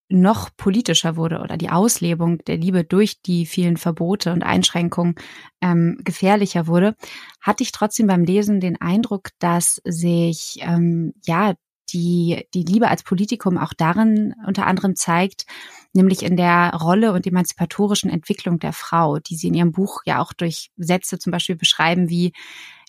noch 0.09 0.51
politischer 0.57 1.17
wurde 1.17 1.41
oder 1.41 1.57
die 1.57 1.71
Auslebung 1.71 2.39
der 2.45 2.59
Liebe 2.59 2.85
durch 2.85 3.23
die 3.23 3.47
vielen 3.47 3.79
Verbote 3.79 4.33
und 4.33 4.43
Einschränkungen 4.43 5.15
ähm, 5.63 5.99
gefährlicher 6.05 6.67
wurde, 6.67 6.95
hatte 7.41 7.63
ich 7.63 7.73
trotzdem 7.73 8.09
beim 8.09 8.25
Lesen 8.25 8.61
den 8.61 8.79
Eindruck, 8.81 9.31
dass 9.39 9.81
sich 9.85 10.59
ähm, 10.61 11.15
ja 11.25 11.55
die, 11.93 12.47
die 12.55 12.63
Liebe 12.63 12.89
als 12.89 13.03
Politikum 13.03 13.59
auch 13.59 13.73
darin 13.73 14.35
unter 14.47 14.67
anderem 14.67 14.97
zeigt, 14.97 15.47
nämlich 15.93 16.23
in 16.23 16.37
der 16.37 16.75
Rolle 16.75 17.13
und 17.13 17.27
emanzipatorischen 17.27 18.11
Entwicklung 18.11 18.59
der 18.59 18.73
Frau, 18.73 19.19
die 19.19 19.37
sie 19.37 19.49
in 19.49 19.55
ihrem 19.55 19.73
Buch 19.73 20.03
ja 20.05 20.21
auch 20.21 20.33
durch 20.33 20.71
Sätze 20.77 21.19
zum 21.19 21.33
Beispiel 21.33 21.57
beschreiben 21.57 22.09
wie, 22.09 22.33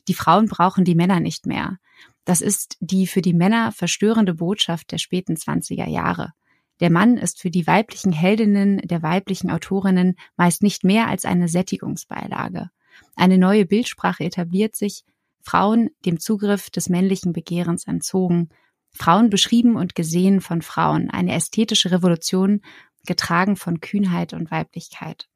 die 0.08 0.14
Frauen 0.14 0.48
brauchen 0.48 0.84
die 0.84 0.96
Männer 0.96 1.22
nicht 1.22 1.46
mehr. 1.46 1.78
Das 2.26 2.42
ist 2.42 2.78
die 2.80 3.08
für 3.08 3.22
die 3.22 3.34
Männer 3.34 3.72
verstörende 3.72 4.36
Botschaft 4.36 4.92
der 4.92 4.98
späten 4.98 5.36
20er 5.36 5.88
Jahre. 5.88 6.34
Der 6.80 6.90
Mann 6.90 7.18
ist 7.18 7.40
für 7.40 7.52
die 7.52 7.68
weiblichen 7.68 8.12
Heldinnen 8.12 8.78
der 8.84 9.02
weiblichen 9.02 9.52
Autorinnen 9.52 10.16
meist 10.36 10.64
nicht 10.64 10.84
mehr 10.84 11.08
als 11.08 11.26
eine 11.26 11.48
Sättigungsbeilage. 11.48 12.70
Eine 13.16 13.38
neue 13.38 13.66
Bildsprache 13.66 14.24
etabliert 14.24 14.76
sich, 14.76 15.04
Frauen 15.42 15.90
dem 16.06 16.20
Zugriff 16.20 16.70
des 16.70 16.90
männlichen 16.90 17.34
Begehrens 17.34 17.86
entzogen, 17.86 18.50
Frauen 18.92 19.30
beschrieben 19.30 19.76
und 19.76 19.96
gesehen 19.96 20.40
von 20.40 20.62
Frauen, 20.62 21.10
eine 21.10 21.34
ästhetische 21.34 21.92
Revolution, 21.92 22.62
getragen 23.06 23.56
von 23.56 23.82
Kühnheit 23.82 24.34
und 24.34 24.52
Weiblichkeit. 24.52 25.28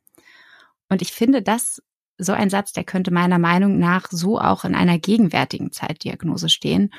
Und 0.90 1.02
ich 1.02 1.12
finde, 1.12 1.42
das 1.42 1.82
so 2.18 2.34
ein 2.34 2.50
Satz, 2.50 2.74
der 2.74 2.84
könnte 2.84 3.12
meiner 3.12 3.40
Meinung 3.40 3.78
nach 3.78 4.08
so 4.10 4.40
auch 4.40 4.66
in 4.66 4.76
einer 4.76 4.98
gegenwärtigen 4.98 5.72
Zeitdiagnose 5.72 6.50
stehen. 6.50 6.94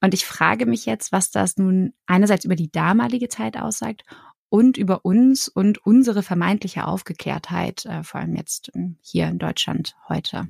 Und 0.00 0.14
ich 0.14 0.24
frage 0.24 0.66
mich 0.66 0.86
jetzt, 0.86 1.12
was 1.12 1.30
das 1.30 1.56
nun 1.56 1.92
einerseits 2.06 2.44
über 2.44 2.54
die 2.54 2.70
damalige 2.70 3.28
Zeit 3.28 3.56
aussagt 3.56 4.04
und 4.48 4.76
über 4.76 5.04
uns 5.04 5.48
und 5.48 5.84
unsere 5.84 6.22
vermeintliche 6.22 6.86
Aufgeklärtheit, 6.86 7.84
äh, 7.84 8.02
vor 8.02 8.20
allem 8.20 8.34
jetzt 8.36 8.70
ähm, 8.74 8.96
hier 9.02 9.28
in 9.28 9.38
Deutschland 9.38 9.96
heute. 10.08 10.48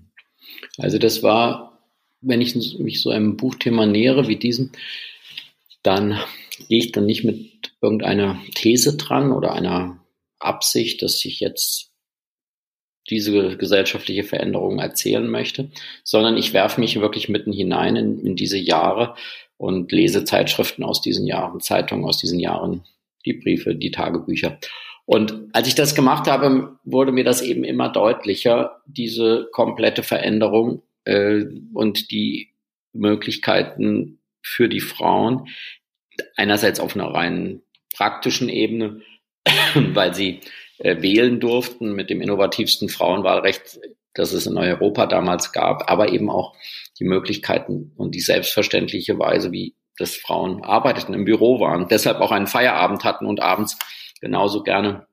Also 0.76 0.98
das 0.98 1.22
war, 1.22 1.78
wenn 2.20 2.40
ich 2.40 2.54
mich 2.78 3.00
so 3.00 3.10
einem 3.10 3.36
Buchthema 3.36 3.86
nähere 3.86 4.28
wie 4.28 4.36
diesem, 4.36 4.72
dann 5.82 6.18
gehe 6.68 6.78
ich 6.78 6.92
dann 6.92 7.06
nicht 7.06 7.24
mit 7.24 7.72
irgendeiner 7.80 8.40
These 8.54 8.96
dran 8.96 9.32
oder 9.32 9.52
einer 9.52 10.04
Absicht, 10.38 11.02
dass 11.02 11.24
ich 11.24 11.40
jetzt 11.40 11.87
diese 13.10 13.56
gesellschaftliche 13.56 14.24
Veränderung 14.24 14.78
erzählen 14.78 15.28
möchte, 15.28 15.70
sondern 16.04 16.36
ich 16.36 16.52
werfe 16.52 16.80
mich 16.80 17.00
wirklich 17.00 17.28
mitten 17.28 17.52
hinein 17.52 17.96
in, 17.96 18.26
in 18.26 18.36
diese 18.36 18.58
Jahre 18.58 19.14
und 19.56 19.92
lese 19.92 20.24
Zeitschriften 20.24 20.84
aus 20.84 21.00
diesen 21.00 21.26
Jahren, 21.26 21.60
Zeitungen 21.60 22.04
aus 22.04 22.18
diesen 22.18 22.38
Jahren, 22.38 22.84
die 23.24 23.34
Briefe, 23.34 23.74
die 23.74 23.90
Tagebücher. 23.90 24.58
Und 25.04 25.48
als 25.52 25.68
ich 25.68 25.74
das 25.74 25.94
gemacht 25.94 26.26
habe, 26.26 26.78
wurde 26.84 27.12
mir 27.12 27.24
das 27.24 27.40
eben 27.40 27.64
immer 27.64 27.88
deutlicher, 27.88 28.82
diese 28.86 29.48
komplette 29.52 30.02
Veränderung 30.02 30.82
äh, 31.04 31.44
und 31.72 32.10
die 32.10 32.50
Möglichkeiten 32.92 34.18
für 34.42 34.68
die 34.68 34.80
Frauen, 34.80 35.48
einerseits 36.36 36.78
auf 36.78 36.94
einer 36.94 37.06
rein 37.06 37.62
praktischen 37.94 38.48
Ebene, 38.48 39.00
weil 39.74 40.14
sie 40.14 40.40
wählen 40.78 41.40
durften 41.40 41.92
mit 41.92 42.10
dem 42.10 42.20
innovativsten 42.20 42.88
Frauenwahlrecht, 42.88 43.80
das 44.14 44.32
es 44.32 44.46
in 44.46 44.56
Europa 44.56 45.06
damals 45.06 45.52
gab, 45.52 45.90
aber 45.90 46.12
eben 46.12 46.30
auch 46.30 46.54
die 46.98 47.04
Möglichkeiten 47.04 47.92
und 47.96 48.14
die 48.14 48.20
selbstverständliche 48.20 49.18
Weise, 49.18 49.52
wie 49.52 49.74
das 49.98 50.16
Frauen 50.16 50.62
arbeiteten, 50.64 51.14
im 51.14 51.24
Büro 51.24 51.60
waren, 51.60 51.88
deshalb 51.88 52.20
auch 52.20 52.30
einen 52.30 52.46
Feierabend 52.46 53.04
hatten 53.04 53.26
und 53.26 53.40
abends 53.40 53.78
genauso 54.20 54.62
gerne 54.62 55.06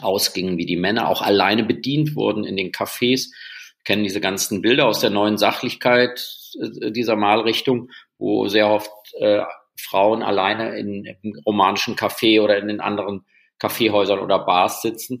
ausgingen 0.00 0.58
wie 0.58 0.66
die 0.66 0.76
Männer, 0.76 1.08
auch 1.08 1.22
alleine 1.22 1.64
bedient 1.64 2.14
wurden 2.14 2.44
in 2.44 2.56
den 2.56 2.72
Cafés. 2.72 3.30
kennen 3.84 4.04
diese 4.04 4.20
ganzen 4.20 4.60
Bilder 4.60 4.86
aus 4.86 5.00
der 5.00 5.10
neuen 5.10 5.38
Sachlichkeit 5.38 6.20
äh, 6.60 6.90
dieser 6.90 7.16
Malrichtung, 7.16 7.90
wo 8.18 8.48
sehr 8.48 8.68
oft 8.68 8.90
äh, 9.18 9.42
Frauen 9.78 10.22
alleine 10.22 10.76
in, 10.76 11.04
im 11.22 11.40
romanischen 11.46 11.96
Café 11.96 12.42
oder 12.42 12.58
in 12.58 12.68
den 12.68 12.80
anderen 12.80 13.24
Kaffeehäusern 13.58 14.20
oder 14.20 14.38
Bars 14.38 14.82
sitzen. 14.82 15.20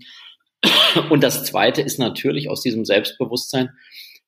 Und 1.10 1.22
das 1.22 1.44
Zweite 1.44 1.82
ist 1.82 1.98
natürlich 1.98 2.48
aus 2.48 2.62
diesem 2.62 2.84
Selbstbewusstsein 2.84 3.70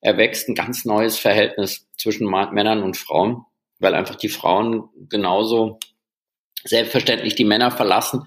erwächst 0.00 0.48
ein 0.48 0.54
ganz 0.54 0.84
neues 0.84 1.18
Verhältnis 1.18 1.88
zwischen 1.96 2.28
Männern 2.28 2.82
und 2.82 2.96
Frauen, 2.96 3.44
weil 3.78 3.94
einfach 3.94 4.14
die 4.14 4.28
Frauen 4.28 4.88
genauso 5.08 5.78
selbstverständlich 6.64 7.34
die 7.34 7.44
Männer 7.44 7.70
verlassen 7.70 8.26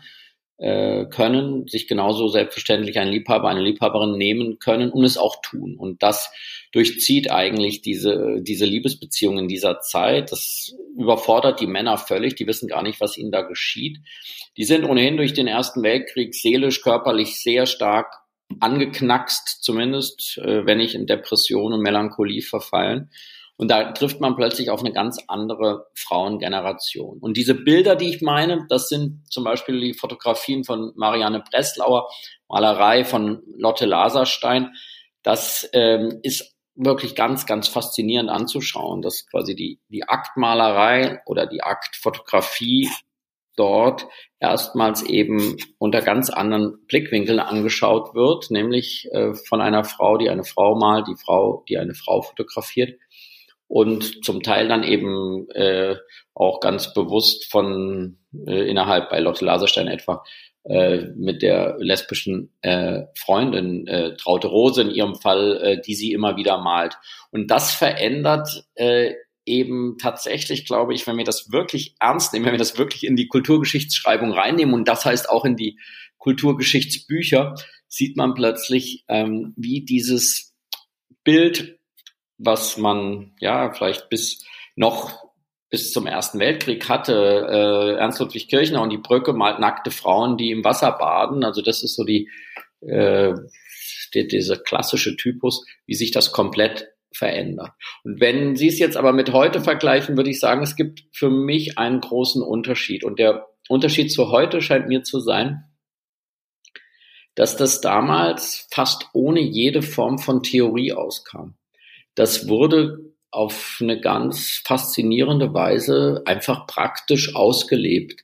äh, 0.58 1.06
können, 1.06 1.68
sich 1.68 1.88
genauso 1.88 2.28
selbstverständlich 2.28 3.00
einen 3.00 3.12
Liebhaber, 3.12 3.50
eine 3.50 3.62
Liebhaberin 3.62 4.18
nehmen 4.18 4.60
können 4.60 4.92
und 4.92 5.04
es 5.04 5.18
auch 5.18 5.42
tun. 5.42 5.76
Und 5.78 6.04
das 6.04 6.32
durchzieht 6.74 7.32
eigentlich 7.32 7.82
diese, 7.82 8.42
diese 8.42 8.66
Liebesbeziehung 8.66 9.38
in 9.38 9.48
dieser 9.48 9.80
Zeit. 9.80 10.32
Das 10.32 10.76
überfordert 10.98 11.62
die 11.62 11.68
Männer 11.68 11.98
völlig. 11.98 12.36
Die 12.36 12.48
wissen 12.48 12.68
gar 12.68 12.82
nicht, 12.82 13.00
was 13.00 13.18
ihnen 13.18 13.32
da 13.32 13.42
geschieht. 13.42 14.00
Die 14.58 14.66
sind 14.66 14.84
ohnehin 14.84 15.16
durch 15.16 15.34
den 15.34 15.48
Ersten 15.48 15.84
Weltkrieg 15.84 16.34
seelisch, 16.34 16.82
körperlich 16.82 17.40
sehr 17.40 17.68
stark 17.68 18.16
angeknackst, 18.60 19.64
zumindest, 19.64 20.40
äh, 20.40 20.66
wenn 20.66 20.80
nicht 20.80 20.96
in 20.96 21.06
Depression 21.06 21.74
und 21.74 21.82
Melancholie 21.82 22.42
verfallen. 22.42 23.12
Und 23.56 23.70
da 23.70 23.92
trifft 23.92 24.20
man 24.20 24.36
plötzlich 24.36 24.72
auf 24.72 24.80
eine 24.80 24.94
ganz 24.94 25.20
andere 25.28 25.86
Frauengeneration. 25.94 27.20
Und 27.20 27.38
diese 27.38 27.54
Bilder, 27.54 27.96
die 27.96 28.10
ich 28.10 28.22
meine, 28.22 28.66
das 28.68 28.90
sind 28.90 29.32
zum 29.32 29.44
Beispiel 29.44 29.80
die 29.80 29.94
Fotografien 29.94 30.64
von 30.64 30.92
Marianne 30.96 31.44
Breslauer, 31.52 32.10
Malerei 32.50 33.06
von 33.06 33.44
Lotte 33.56 33.86
Laserstein. 33.86 34.74
Das 35.22 35.70
ähm, 35.74 36.20
ist 36.24 36.53
wirklich 36.76 37.16
ganz, 37.16 37.46
ganz 37.46 37.68
faszinierend 37.68 38.30
anzuschauen, 38.30 39.02
dass 39.02 39.28
quasi 39.30 39.56
die, 39.56 39.80
die 39.90 40.04
Aktmalerei 40.04 41.22
oder 41.26 41.46
die 41.46 41.62
Aktfotografie 41.62 42.90
dort 43.56 44.08
erstmals 44.40 45.04
eben 45.04 45.58
unter 45.78 46.02
ganz 46.02 46.30
anderen 46.30 46.86
Blickwinkeln 46.88 47.40
angeschaut 47.40 48.16
wird, 48.16 48.50
nämlich 48.50 49.08
äh, 49.12 49.34
von 49.34 49.62
einer 49.62 49.84
Frau, 49.84 50.18
die 50.18 50.30
eine 50.30 50.44
Frau 50.44 50.76
malt, 50.76 51.08
die 51.08 51.16
Frau, 51.16 51.64
die 51.70 51.78
eine 51.78 51.94
Frau 51.94 52.22
fotografiert 52.22 53.00
und 53.68 54.26
zum 54.26 54.42
Teil 54.42 54.68
dann 54.68 54.84
eben 54.84 55.50
äh, 55.52 55.96
auch 56.34 56.60
ganz 56.60 56.94
bewusst 56.94 57.52
von 57.52 58.18
äh, 58.48 58.70
innerhalb 58.70 59.10
bei 59.10 59.20
Lotte 59.20 59.46
Laserstein 59.46 59.88
etwa 59.88 60.24
äh, 60.64 61.08
mit 61.16 61.42
der 61.42 61.78
lesbischen 61.80 62.52
äh, 62.62 63.04
Freundin 63.16 63.88
äh, 63.88 64.16
Traute 64.16 64.48
Rose 64.48 64.82
in 64.82 64.92
ihrem 64.92 65.16
Fall, 65.16 65.60
äh, 65.62 65.82
die 65.82 65.96
sie 65.96 66.14
immer 66.14 66.38
wieder 66.38 66.58
malt. 66.58 66.98
Und 67.32 67.52
das 67.52 67.74
verändert 67.74 68.66
äh, 68.76 69.14
eben 69.46 69.98
tatsächlich, 70.00 70.66
glaube 70.66 70.94
ich, 70.94 71.06
wenn 71.06 71.18
wir 71.18 71.26
das 71.26 71.52
wirklich 71.52 71.96
ernst 72.00 72.34
nehmen, 72.34 72.46
wenn 72.46 72.54
wir 72.54 72.60
das 72.60 72.78
wirklich 72.78 73.06
in 73.06 73.16
die 73.16 73.28
Kulturgeschichtsschreibung 73.28 74.32
reinnehmen 74.32 74.74
und 74.74 74.88
das 74.88 75.06
heißt 75.06 75.30
auch 75.30 75.46
in 75.46 75.58
die 75.58 75.80
Kulturgeschichtsbücher, 76.18 77.56
sieht 77.88 78.16
man 78.16 78.34
plötzlich, 78.34 79.04
ähm, 79.10 79.54
wie 79.58 79.84
dieses 79.84 80.54
Bild 81.26 81.78
was 82.38 82.78
man 82.78 83.32
ja 83.40 83.72
vielleicht 83.72 84.10
bis 84.10 84.46
noch 84.76 85.23
bis 85.74 85.92
zum 85.92 86.06
Ersten 86.06 86.38
Weltkrieg 86.38 86.88
hatte. 86.88 87.48
Äh, 87.50 88.00
Ernst 88.00 88.20
Ludwig 88.20 88.48
Kirchner 88.48 88.84
und 88.84 88.92
die 88.92 89.00
Brücke 89.00 89.34
malt 89.34 89.58
nackte 89.58 89.90
Frauen, 89.90 90.38
die 90.38 90.52
im 90.52 90.64
Wasser 90.64 90.92
baden. 90.92 91.44
Also 91.44 91.64
das 91.64 91.82
ist 91.82 91.96
so 91.96 92.04
die 92.04 92.30
äh, 92.82 93.34
die, 94.14 94.28
dieser 94.28 94.58
klassische 94.58 95.18
Typus, 95.18 95.66
wie 95.88 95.96
sich 95.96 96.12
das 96.12 96.32
komplett 96.32 96.90
verändert. 97.12 97.72
Und 98.04 98.22
wenn 98.22 98.56
Sie 98.56 98.68
es 98.68 98.78
jetzt 98.78 98.96
aber 98.96 99.14
mit 99.14 99.34
heute 99.34 99.62
vergleichen, 99.62 100.16
würde 100.16 100.30
ich 100.30 100.40
sagen, 100.40 100.62
es 100.62 100.76
gibt 100.76 101.06
für 101.12 101.32
mich 101.32 101.80
einen 101.80 102.02
großen 102.02 102.44
Unterschied. 102.44 103.04
Und 103.04 103.18
der 103.18 103.48
Unterschied 103.68 104.12
zu 104.12 104.30
heute 104.30 104.62
scheint 104.62 104.88
mir 104.88 105.02
zu 105.02 105.22
sein, 105.22 105.64
dass 107.34 107.58
das 107.58 107.82
damals 107.82 108.68
fast 108.70 109.10
ohne 109.14 109.40
jede 109.40 109.82
Form 109.82 110.20
von 110.20 110.44
Theorie 110.44 110.94
auskam. 110.94 111.56
Das 112.14 112.48
wurde 112.48 113.13
auf 113.34 113.80
eine 113.82 114.00
ganz 114.00 114.62
faszinierende 114.64 115.54
Weise 115.54 116.22
einfach 116.26 116.68
praktisch 116.68 117.36
ausgelebt. 117.36 118.24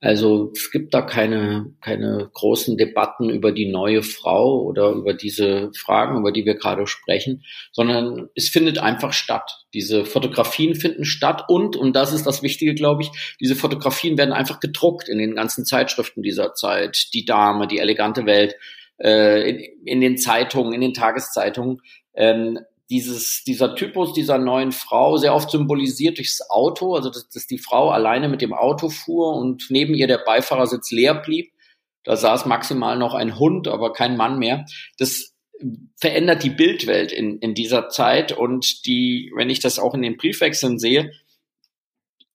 Also 0.00 0.52
es 0.54 0.70
gibt 0.70 0.94
da 0.94 1.02
keine, 1.02 1.74
keine 1.80 2.30
großen 2.32 2.76
Debatten 2.76 3.30
über 3.30 3.50
die 3.50 3.66
neue 3.66 4.04
Frau 4.04 4.62
oder 4.62 4.90
über 4.90 5.12
diese 5.12 5.72
Fragen, 5.76 6.18
über 6.18 6.30
die 6.30 6.44
wir 6.44 6.54
gerade 6.54 6.86
sprechen, 6.86 7.42
sondern 7.72 8.28
es 8.36 8.48
findet 8.48 8.78
einfach 8.78 9.12
statt. 9.12 9.64
Diese 9.74 10.04
Fotografien 10.04 10.76
finden 10.76 11.04
statt 11.04 11.44
und, 11.48 11.74
und 11.74 11.96
das 11.96 12.12
ist 12.12 12.26
das 12.26 12.44
Wichtige, 12.44 12.74
glaube 12.74 13.02
ich, 13.02 13.10
diese 13.40 13.56
Fotografien 13.56 14.16
werden 14.16 14.32
einfach 14.32 14.60
gedruckt 14.60 15.08
in 15.08 15.18
den 15.18 15.34
ganzen 15.34 15.64
Zeitschriften 15.64 16.22
dieser 16.22 16.54
Zeit. 16.54 17.08
Die 17.12 17.24
Dame, 17.24 17.66
die 17.66 17.78
elegante 17.78 18.24
Welt, 18.24 18.54
äh, 18.98 19.50
in, 19.50 19.84
in 19.84 20.00
den 20.00 20.16
Zeitungen, 20.16 20.72
in 20.72 20.80
den 20.80 20.94
Tageszeitungen. 20.94 21.80
Ähm, 22.14 22.60
dieses, 22.90 23.44
dieser 23.44 23.74
Typus 23.74 24.12
dieser 24.12 24.38
neuen 24.38 24.72
Frau 24.72 25.16
sehr 25.16 25.34
oft 25.34 25.50
symbolisiert 25.50 26.18
durchs 26.18 26.40
Auto, 26.50 26.94
also 26.94 27.10
dass, 27.10 27.28
dass 27.28 27.46
die 27.46 27.58
Frau 27.58 27.90
alleine 27.90 28.28
mit 28.28 28.40
dem 28.40 28.54
Auto 28.54 28.88
fuhr 28.88 29.36
und 29.36 29.66
neben 29.68 29.94
ihr 29.94 30.06
der 30.06 30.18
Beifahrersitz 30.18 30.90
leer 30.90 31.14
blieb. 31.14 31.52
Da 32.04 32.16
saß 32.16 32.46
maximal 32.46 32.96
noch 32.96 33.14
ein 33.14 33.38
Hund, 33.38 33.68
aber 33.68 33.92
kein 33.92 34.16
Mann 34.16 34.38
mehr. 34.38 34.64
Das 34.96 35.34
verändert 35.96 36.42
die 36.42 36.50
Bildwelt 36.50 37.12
in, 37.12 37.38
in 37.38 37.54
dieser 37.54 37.88
Zeit 37.88 38.32
und 38.32 38.86
die, 38.86 39.32
wenn 39.34 39.50
ich 39.50 39.60
das 39.60 39.78
auch 39.78 39.94
in 39.94 40.02
den 40.02 40.16
Briefwechseln 40.16 40.78
sehe, 40.78 41.12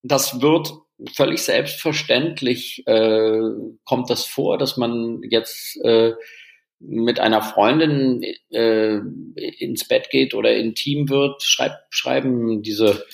das 0.03 0.41
wird 0.41 0.73
völlig 1.15 1.41
selbstverständlich, 1.41 2.83
äh, 2.85 3.39
kommt 3.85 4.09
das 4.09 4.25
vor, 4.25 4.57
dass 4.57 4.77
man 4.77 5.21
jetzt 5.23 5.77
äh, 5.83 6.13
mit 6.85 7.19
einer 7.19 7.41
Freundin 7.41 8.23
äh, 8.49 8.99
ins 9.59 9.87
Bett 9.87 10.09
geht 10.09 10.33
oder 10.33 10.55
intim 10.55 11.09
wird, 11.09 11.41
schreib, 11.41 11.73
schreiben 11.89 12.61
diese 12.61 13.05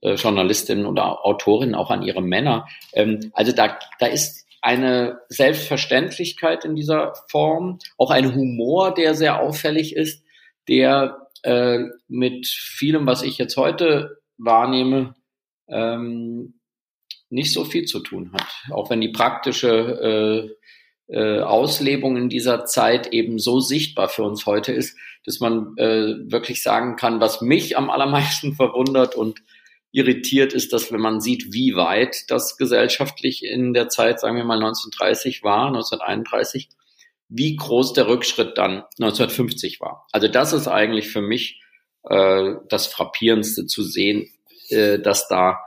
äh, 0.00 0.14
Journalistinnen 0.14 0.86
oder 0.86 1.24
Autorinnen 1.24 1.74
auch 1.74 1.90
an 1.90 2.02
ihre 2.02 2.22
Männer. 2.22 2.66
Ähm, 2.94 3.30
also 3.34 3.52
da, 3.52 3.78
da 3.98 4.06
ist 4.06 4.46
eine 4.62 5.20
Selbstverständlichkeit 5.28 6.64
in 6.64 6.76
dieser 6.76 7.14
Form, 7.28 7.78
auch 7.98 8.10
ein 8.10 8.34
Humor, 8.34 8.94
der 8.94 9.14
sehr 9.14 9.40
auffällig 9.40 9.94
ist, 9.94 10.22
der 10.68 11.28
äh, 11.42 11.78
mit 12.08 12.46
vielem, 12.46 13.06
was 13.06 13.22
ich 13.22 13.38
jetzt 13.38 13.56
heute 13.56 14.18
wahrnehme, 14.38 15.14
ähm, 15.68 16.60
nicht 17.28 17.52
so 17.52 17.64
viel 17.64 17.84
zu 17.84 18.00
tun 18.00 18.32
hat. 18.32 18.46
Auch 18.70 18.90
wenn 18.90 19.00
die 19.00 19.12
praktische 19.12 19.68
äh, 19.68 20.56
äh, 21.10 21.40
Auslebung 21.40 22.16
in 22.16 22.28
dieser 22.28 22.64
Zeit 22.64 23.12
eben 23.12 23.38
so 23.38 23.60
sichtbar 23.60 24.08
für 24.08 24.22
uns 24.22 24.46
heute 24.46 24.72
ist, 24.72 24.96
dass 25.24 25.40
man 25.40 25.76
äh, 25.76 26.14
wirklich 26.30 26.62
sagen 26.62 26.96
kann, 26.96 27.20
was 27.20 27.40
mich 27.40 27.76
am 27.76 27.90
allermeisten 27.90 28.54
verwundert 28.54 29.14
und 29.14 29.42
irritiert 29.92 30.52
ist, 30.52 30.72
dass 30.72 30.92
wenn 30.92 31.00
man 31.00 31.20
sieht, 31.20 31.52
wie 31.52 31.74
weit 31.74 32.30
das 32.30 32.56
gesellschaftlich 32.56 33.44
in 33.44 33.74
der 33.74 33.88
Zeit, 33.88 34.20
sagen 34.20 34.36
wir 34.36 34.44
mal 34.44 34.54
1930 34.54 35.42
war, 35.42 35.66
1931, 35.66 36.68
wie 37.28 37.56
groß 37.56 37.92
der 37.92 38.08
Rückschritt 38.08 38.56
dann 38.56 38.84
1950 39.00 39.80
war. 39.80 40.06
Also 40.12 40.28
das 40.28 40.52
ist 40.52 40.68
eigentlich 40.68 41.08
für 41.08 41.22
mich 41.22 41.60
äh, 42.08 42.54
das 42.68 42.86
Frappierendste 42.86 43.66
zu 43.66 43.82
sehen, 43.82 44.28
äh, 44.68 44.98
dass 44.98 45.28
da 45.28 45.58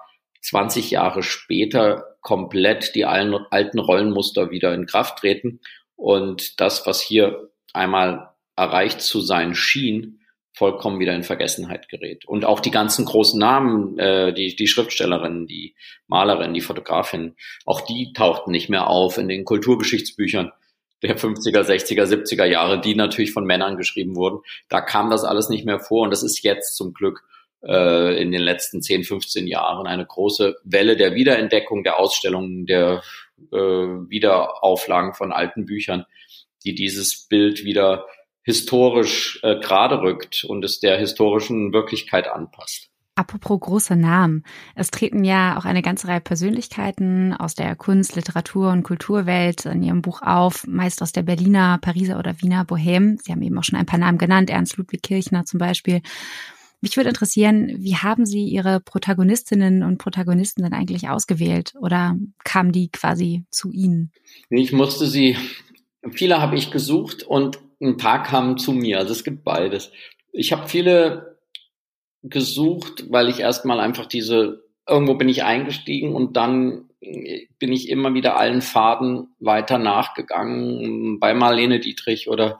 20 0.44 0.92
Jahre 0.92 1.24
später 1.24 2.18
komplett 2.22 2.96
die 2.96 3.06
alten 3.06 3.80
Rollenmuster 3.80 4.52
wieder 4.52 4.74
in 4.74 4.86
Kraft 4.86 5.20
treten 5.20 5.60
und 5.96 6.60
das, 6.60 6.86
was 6.86 7.02
hier 7.02 7.50
einmal 7.74 8.30
erreicht 8.56 9.02
zu 9.02 9.22
sein 9.22 9.56
schien, 9.56 10.20
vollkommen 10.56 11.00
wieder 11.00 11.16
in 11.16 11.24
Vergessenheit 11.24 11.90
gerät. 11.90 12.26
Und 12.26 12.46
auch 12.46 12.60
die 12.60 12.72
ganzen 12.72 13.06
großen 13.06 13.40
Namen, 13.40 13.98
äh, 13.98 14.34
die, 14.34 14.56
die 14.56 14.68
Schriftstellerinnen, 14.68 15.48
die 15.48 15.76
Malerinnen, 16.08 16.54
die 16.54 16.62
Fotografinnen, 16.62 17.36
auch 17.66 17.82
die 17.82 18.14
tauchten 18.14 18.52
nicht 18.52 18.70
mehr 18.70 18.88
auf 18.88 19.18
in 19.18 19.28
den 19.28 19.46
Kulturgeschichtsbüchern 19.46 20.52
der 21.02 21.18
50er, 21.18 21.62
60er, 21.62 22.06
70er 22.06 22.46
Jahre, 22.46 22.80
die 22.80 22.96
natürlich 22.96 23.34
von 23.34 23.46
Männern 23.46 23.78
geschrieben 23.78 24.16
wurden. 24.16 24.40
Da 24.70 24.80
kam 24.80 25.10
das 25.10 25.24
alles 25.24 25.50
nicht 25.50 25.66
mehr 25.66 25.80
vor 25.80 26.04
und 26.04 26.12
das 26.12 26.24
ist 26.24 26.44
jetzt 26.44 26.76
zum 26.76 26.94
Glück 26.94 27.24
äh, 27.66 28.22
in 28.22 28.32
den 28.32 28.42
letzten 28.42 28.82
10, 28.82 29.04
15 29.04 29.48
Jahren 29.48 29.88
eine 29.88 30.06
große 30.06 30.56
Welle 30.64 30.98
der 30.98 31.16
Wiederentdeckung, 31.16 31.84
der 31.84 32.00
Ausstellungen, 32.00 32.66
der 32.66 33.02
äh, 33.52 33.58
Wiederauflagen 33.58 35.14
von 35.14 35.32
alten 35.32 35.66
Büchern, 35.66 36.06
die 36.64 36.76
dieses 36.76 37.28
Bild 37.28 37.64
wieder 37.64 38.06
historisch 38.44 39.40
äh, 39.44 39.60
gerade 39.60 40.02
rückt 40.02 40.44
und 40.44 40.64
es 40.66 40.80
der 40.80 40.98
historischen 40.98 41.74
Wirklichkeit 41.74 42.28
anpasst. 42.28 42.90
Apropos 43.16 43.60
große 43.60 43.96
Namen. 43.96 44.44
Es 44.76 44.90
treten 44.90 45.24
ja 45.24 45.58
auch 45.58 45.66
eine 45.66 45.84
ganze 45.84 46.08
Reihe 46.08 46.20
Persönlichkeiten 46.20 47.32
aus 47.32 47.54
der 47.54 47.76
Kunst, 47.76 48.16
Literatur 48.16 48.72
und 48.72 48.82
Kulturwelt 48.82 49.66
in 49.66 49.84
Ihrem 49.84 50.02
Buch 50.02 50.24
auf, 50.24 50.66
meist 50.66 51.00
aus 51.04 51.12
der 51.12 51.22
Berliner, 51.22 51.78
Pariser 51.80 52.18
oder 52.18 52.42
Wiener 52.42 52.64
Bohème. 52.64 53.20
Sie 53.22 53.32
haben 53.32 53.44
eben 53.44 53.58
auch 53.58 53.64
schon 53.64 53.78
ein 53.78 53.86
paar 53.86 54.00
Namen 54.00 54.18
genannt, 54.18 54.50
Ernst 54.50 54.78
Ludwig 54.78 55.04
Kirchner 55.04 55.46
zum 55.46 55.60
Beispiel. 55.60 56.02
Mich 56.84 56.98
würde 56.98 57.12
interessieren, 57.12 57.78
wie 57.80 57.96
haben 57.96 58.26
Sie 58.26 58.44
Ihre 58.44 58.82
Protagonistinnen 58.82 59.84
und 59.84 60.00
Protagonisten 60.00 60.64
denn 60.64 60.74
eigentlich 60.74 61.08
ausgewählt 61.08 61.72
oder 61.80 62.18
kamen 62.44 62.74
die 62.74 62.92
quasi 62.92 63.46
zu 63.50 63.72
Ihnen? 63.72 64.12
Ich 64.50 64.74
musste 64.74 65.06
sie, 65.06 65.38
viele 66.12 66.42
habe 66.42 66.58
ich 66.58 66.72
gesucht 66.72 67.24
und 67.24 67.58
ein 67.82 67.96
paar 67.96 68.22
kamen 68.22 68.58
zu 68.58 68.74
mir. 68.74 69.00
Also 69.00 69.14
es 69.14 69.24
gibt 69.24 69.46
beides. 69.46 69.94
Ich 70.34 70.52
habe 70.52 70.68
viele 70.68 71.38
gesucht, 72.22 73.06
weil 73.10 73.30
ich 73.30 73.40
erstmal 73.40 73.80
einfach 73.80 74.06
diese, 74.06 74.66
irgendwo 74.86 75.14
bin 75.14 75.30
ich 75.30 75.46
eingestiegen 75.46 76.14
und 76.14 76.36
dann 76.36 76.90
bin 77.00 77.72
ich 77.72 77.88
immer 77.88 78.14
wieder 78.14 78.36
allen 78.36 78.62
Faden 78.62 79.30
weiter 79.40 79.78
nachgegangen, 79.78 81.18
bei 81.22 81.34
Marlene 81.34 81.80
Dietrich 81.80 82.28
oder 82.28 82.60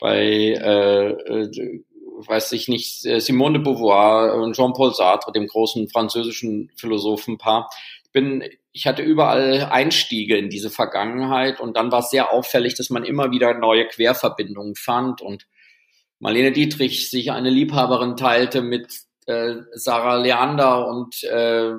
bei 0.00 0.18
äh, 0.18 1.10
äh 1.10 1.84
weiß 2.26 2.52
ich 2.52 2.68
nicht, 2.68 3.04
äh, 3.06 3.20
Simone 3.20 3.58
de 3.58 3.64
Beauvoir 3.64 4.34
und 4.34 4.54
Jean-Paul 4.54 4.94
Sartre, 4.94 5.32
dem 5.32 5.46
großen 5.46 5.88
französischen 5.88 6.70
Philosophenpaar. 6.76 7.70
Ich 8.04 8.10
bin, 8.12 8.44
ich 8.72 8.86
hatte 8.86 9.02
überall 9.02 9.68
Einstiege 9.70 10.36
in 10.36 10.48
diese 10.48 10.70
Vergangenheit 10.70 11.60
und 11.60 11.76
dann 11.76 11.92
war 11.92 12.00
es 12.00 12.10
sehr 12.10 12.32
auffällig, 12.32 12.74
dass 12.74 12.90
man 12.90 13.04
immer 13.04 13.30
wieder 13.30 13.54
neue 13.54 13.86
Querverbindungen 13.86 14.74
fand 14.74 15.20
und 15.20 15.46
Marlene 16.18 16.52
Dietrich 16.52 17.10
sich 17.10 17.32
eine 17.32 17.50
Liebhaberin 17.50 18.16
teilte 18.16 18.62
mit 18.62 18.86
äh, 19.26 19.54
Sarah 19.72 20.16
Leander 20.16 20.86
und 20.86 21.24
äh, 21.24 21.72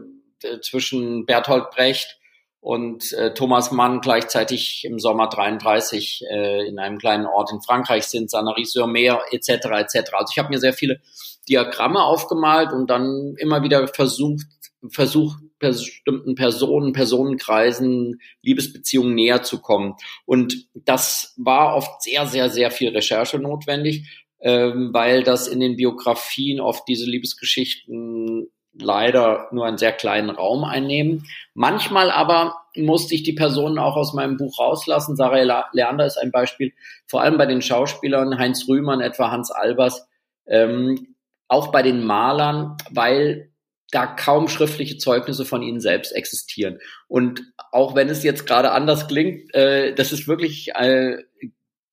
zwischen 0.62 1.26
Bertolt 1.26 1.70
Brecht 1.72 2.20
und 2.64 3.12
äh, 3.12 3.34
Thomas 3.34 3.72
Mann 3.72 4.00
gleichzeitig 4.00 4.86
im 4.86 4.98
Sommer 4.98 5.28
33 5.28 6.24
äh, 6.32 6.66
in 6.66 6.80
einem 6.80 6.98
kleinen 6.98 7.26
Ort 7.26 7.52
in 7.52 7.62
Frankreich 7.62 8.06
sind, 8.06 8.32
Sanary-sur-Mer 8.32 9.20
etc. 9.32 9.50
etc. 9.50 10.14
Also 10.14 10.32
ich 10.32 10.40
habe 10.40 10.48
mir 10.50 10.60
sehr 10.60 10.72
viele 10.72 11.02
Diagramme 11.50 12.02
aufgemalt 12.02 12.72
und 12.72 12.90
dann 12.90 13.36
immer 13.38 13.64
wieder 13.64 13.90
versucht, 13.90 14.46
versucht 14.88 15.40
bestimmten 15.60 16.36
Personen, 16.36 16.94
Personenkreisen, 16.94 18.22
Liebesbeziehungen 18.42 19.14
näher 19.14 19.44
zu 19.44 19.60
kommen. 19.60 19.96
Und 20.26 20.70
das 20.74 21.34
war 21.36 21.76
oft 21.76 22.02
sehr, 22.02 22.28
sehr, 22.28 22.50
sehr 22.50 22.72
viel 22.72 22.92
Recherche 22.92 23.40
notwendig, 23.40 24.26
ähm, 24.40 24.92
weil 24.94 25.24
das 25.24 25.50
in 25.50 25.60
den 25.60 25.76
Biografien 25.76 26.62
oft 26.62 26.88
diese 26.88 27.10
Liebesgeschichten 27.10 28.48
leider 28.74 29.48
nur 29.52 29.66
einen 29.66 29.78
sehr 29.78 29.92
kleinen 29.92 30.30
Raum 30.30 30.64
einnehmen. 30.64 31.26
Manchmal 31.54 32.12
aber 32.12 32.56
musste 32.76 33.14
ich 33.16 33.24
die 33.24 33.34
Personen 33.34 33.78
auch 33.78 33.96
aus 33.96 34.14
meinem 34.14 34.38
Buch 34.38 34.60
rauslassen. 34.60 35.16
Sarah 35.16 35.68
Leander 35.74 36.06
ist 36.06 36.18
ein 36.18 36.32
Beispiel, 36.32 36.74
vor 37.08 37.22
allem 37.22 37.38
bei 37.38 37.46
den 37.46 37.62
Schauspielern, 37.62 38.40
Heinz 38.40 38.68
Rühmann, 38.68 39.02
etwa 39.02 39.32
Hans 39.32 39.52
Albers, 39.52 40.08
ähm, 40.48 41.16
auch 41.48 41.72
bei 41.72 41.84
den 41.84 42.04
Malern, 42.04 42.78
weil 42.90 43.52
da 43.92 44.08
kaum 44.08 44.48
schriftliche 44.48 44.98
Zeugnisse 44.98 45.46
von 45.46 45.62
ihnen 45.62 45.80
selbst 45.80 46.12
existieren. 46.14 46.80
Und 47.08 47.44
auch 47.72 47.94
wenn 47.94 48.10
es 48.10 48.24
jetzt 48.24 48.48
gerade 48.48 48.72
anders 48.72 49.08
klingt, 49.08 49.54
äh, 49.54 49.94
das 49.94 50.12
ist 50.12 50.28
wirklich 50.28 50.72
äh, 50.74 51.18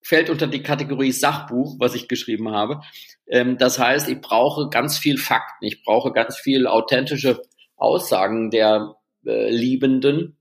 fällt 0.03 0.31
unter 0.31 0.47
die 0.47 0.63
Kategorie 0.63 1.13
Sachbuch, 1.13 1.77
was 1.79 1.95
ich 1.95 2.09
geschrieben 2.09 2.51
habe. 2.51 2.81
Ähm, 3.27 3.59
das 3.59 3.79
heißt, 3.79 4.09
ich 4.09 4.21
brauche 4.21 4.69
ganz 4.71 4.99
viel 4.99 5.19
Fakten, 5.19 5.67
ich 5.67 5.83
brauche 5.83 6.13
ganz 6.13 6.39
viel 6.39 6.67
authentische 6.67 7.43
Aussagen 7.77 8.51
der 8.51 8.97
äh, 9.27 9.51
Liebenden. 9.51 10.37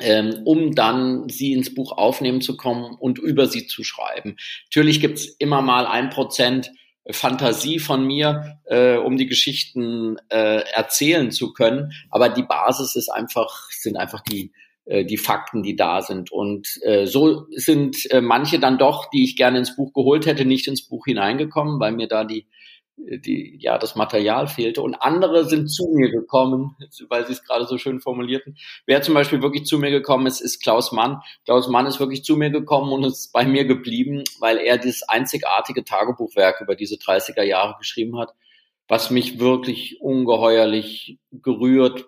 ähm, 0.00 0.42
um 0.44 0.74
dann 0.74 1.28
sie 1.28 1.52
ins 1.52 1.72
Buch 1.74 1.92
aufnehmen 1.92 2.40
zu 2.40 2.56
kommen 2.56 2.96
und 2.98 3.18
über 3.18 3.46
sie 3.46 3.66
zu 3.66 3.84
schreiben. 3.84 4.36
Natürlich 4.66 5.00
gibt's 5.00 5.26
immer 5.38 5.62
mal 5.62 5.86
ein 5.86 6.10
Prozent 6.10 6.72
Fantasie 7.10 7.78
von 7.78 8.06
mir, 8.06 8.58
äh, 8.64 8.96
um 8.96 9.16
die 9.16 9.26
Geschichten 9.26 10.16
äh, 10.30 10.62
erzählen 10.72 11.30
zu 11.30 11.52
können, 11.52 11.92
aber 12.10 12.30
die 12.30 12.42
Basis 12.42 12.96
ist 12.96 13.10
einfach 13.10 13.68
sind 13.70 13.96
einfach 13.96 14.22
die 14.22 14.52
die 14.86 15.16
Fakten, 15.16 15.62
die 15.62 15.76
da 15.76 16.02
sind. 16.02 16.30
Und 16.30 16.68
äh, 16.82 17.06
so 17.06 17.46
sind 17.50 18.10
äh, 18.10 18.20
manche 18.20 18.58
dann 18.58 18.78
doch, 18.78 19.08
die 19.10 19.24
ich 19.24 19.36
gerne 19.36 19.58
ins 19.58 19.76
Buch 19.76 19.92
geholt 19.92 20.26
hätte, 20.26 20.44
nicht 20.44 20.66
ins 20.66 20.86
Buch 20.86 21.06
hineingekommen, 21.06 21.80
weil 21.80 21.92
mir 21.92 22.08
da 22.08 22.24
die 22.24 22.46
die, 22.96 23.56
ja, 23.60 23.78
das 23.78 23.96
Material 23.96 24.46
fehlte. 24.46 24.82
Und 24.82 24.94
andere 24.94 25.44
sind 25.44 25.68
zu 25.68 25.88
mir 25.92 26.10
gekommen, 26.10 26.76
weil 27.08 27.26
sie 27.26 27.32
es 27.32 27.42
gerade 27.42 27.66
so 27.66 27.78
schön 27.78 28.00
formulierten. 28.00 28.56
Wer 28.86 29.02
zum 29.02 29.14
Beispiel 29.14 29.42
wirklich 29.42 29.64
zu 29.64 29.78
mir 29.78 29.90
gekommen 29.90 30.26
ist, 30.26 30.40
ist 30.40 30.62
Klaus 30.62 30.92
Mann. 30.92 31.20
Klaus 31.44 31.68
Mann 31.68 31.86
ist 31.86 32.00
wirklich 32.00 32.24
zu 32.24 32.36
mir 32.36 32.50
gekommen 32.50 32.92
und 32.92 33.04
ist 33.04 33.32
bei 33.32 33.44
mir 33.44 33.64
geblieben, 33.64 34.24
weil 34.38 34.58
er 34.58 34.78
dieses 34.78 35.02
einzigartige 35.08 35.84
Tagebuchwerk 35.84 36.60
über 36.60 36.76
diese 36.76 36.96
30er 36.96 37.42
Jahre 37.42 37.76
geschrieben 37.78 38.18
hat, 38.18 38.34
was 38.88 39.10
mich 39.10 39.38
wirklich 39.38 40.00
ungeheuerlich 40.00 41.18
gerührt, 41.32 42.06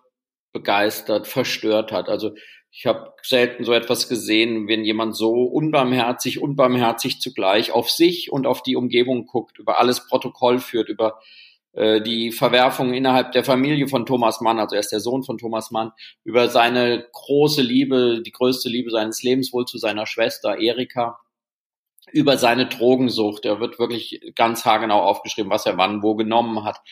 begeistert, 0.52 1.26
verstört 1.26 1.92
hat. 1.92 2.08
Also 2.08 2.32
ich 2.78 2.84
habe 2.84 3.14
selten 3.22 3.64
so 3.64 3.72
etwas 3.72 4.06
gesehen, 4.06 4.68
wenn 4.68 4.84
jemand 4.84 5.16
so 5.16 5.44
unbarmherzig, 5.44 6.42
unbarmherzig 6.42 7.20
zugleich 7.22 7.72
auf 7.72 7.90
sich 7.90 8.30
und 8.30 8.46
auf 8.46 8.62
die 8.62 8.76
Umgebung 8.76 9.24
guckt, 9.24 9.58
über 9.58 9.80
alles 9.80 10.06
Protokoll 10.06 10.58
führt, 10.58 10.90
über 10.90 11.18
äh, 11.72 12.02
die 12.02 12.32
Verwerfung 12.32 12.92
innerhalb 12.92 13.32
der 13.32 13.44
Familie 13.44 13.88
von 13.88 14.04
Thomas 14.04 14.42
Mann, 14.42 14.58
also 14.58 14.76
er 14.76 14.80
ist 14.80 14.92
der 14.92 15.00
Sohn 15.00 15.22
von 15.22 15.38
Thomas 15.38 15.70
Mann, 15.70 15.92
über 16.22 16.50
seine 16.50 17.06
große 17.12 17.62
Liebe, 17.62 18.20
die 18.20 18.32
größte 18.32 18.68
Liebe 18.68 18.90
seines 18.90 19.22
Lebens 19.22 19.54
wohl 19.54 19.64
zu 19.64 19.78
seiner 19.78 20.04
Schwester 20.04 20.58
Erika, 20.58 21.18
über 22.12 22.36
seine 22.36 22.66
Drogensucht. 22.66 23.46
Er 23.46 23.58
wird 23.58 23.78
wirklich 23.78 24.20
ganz 24.34 24.66
haargenau 24.66 25.00
aufgeschrieben, 25.00 25.50
was 25.50 25.64
er 25.64 25.78
wann 25.78 26.02
wo 26.02 26.14
genommen 26.14 26.62
hat, 26.64 26.82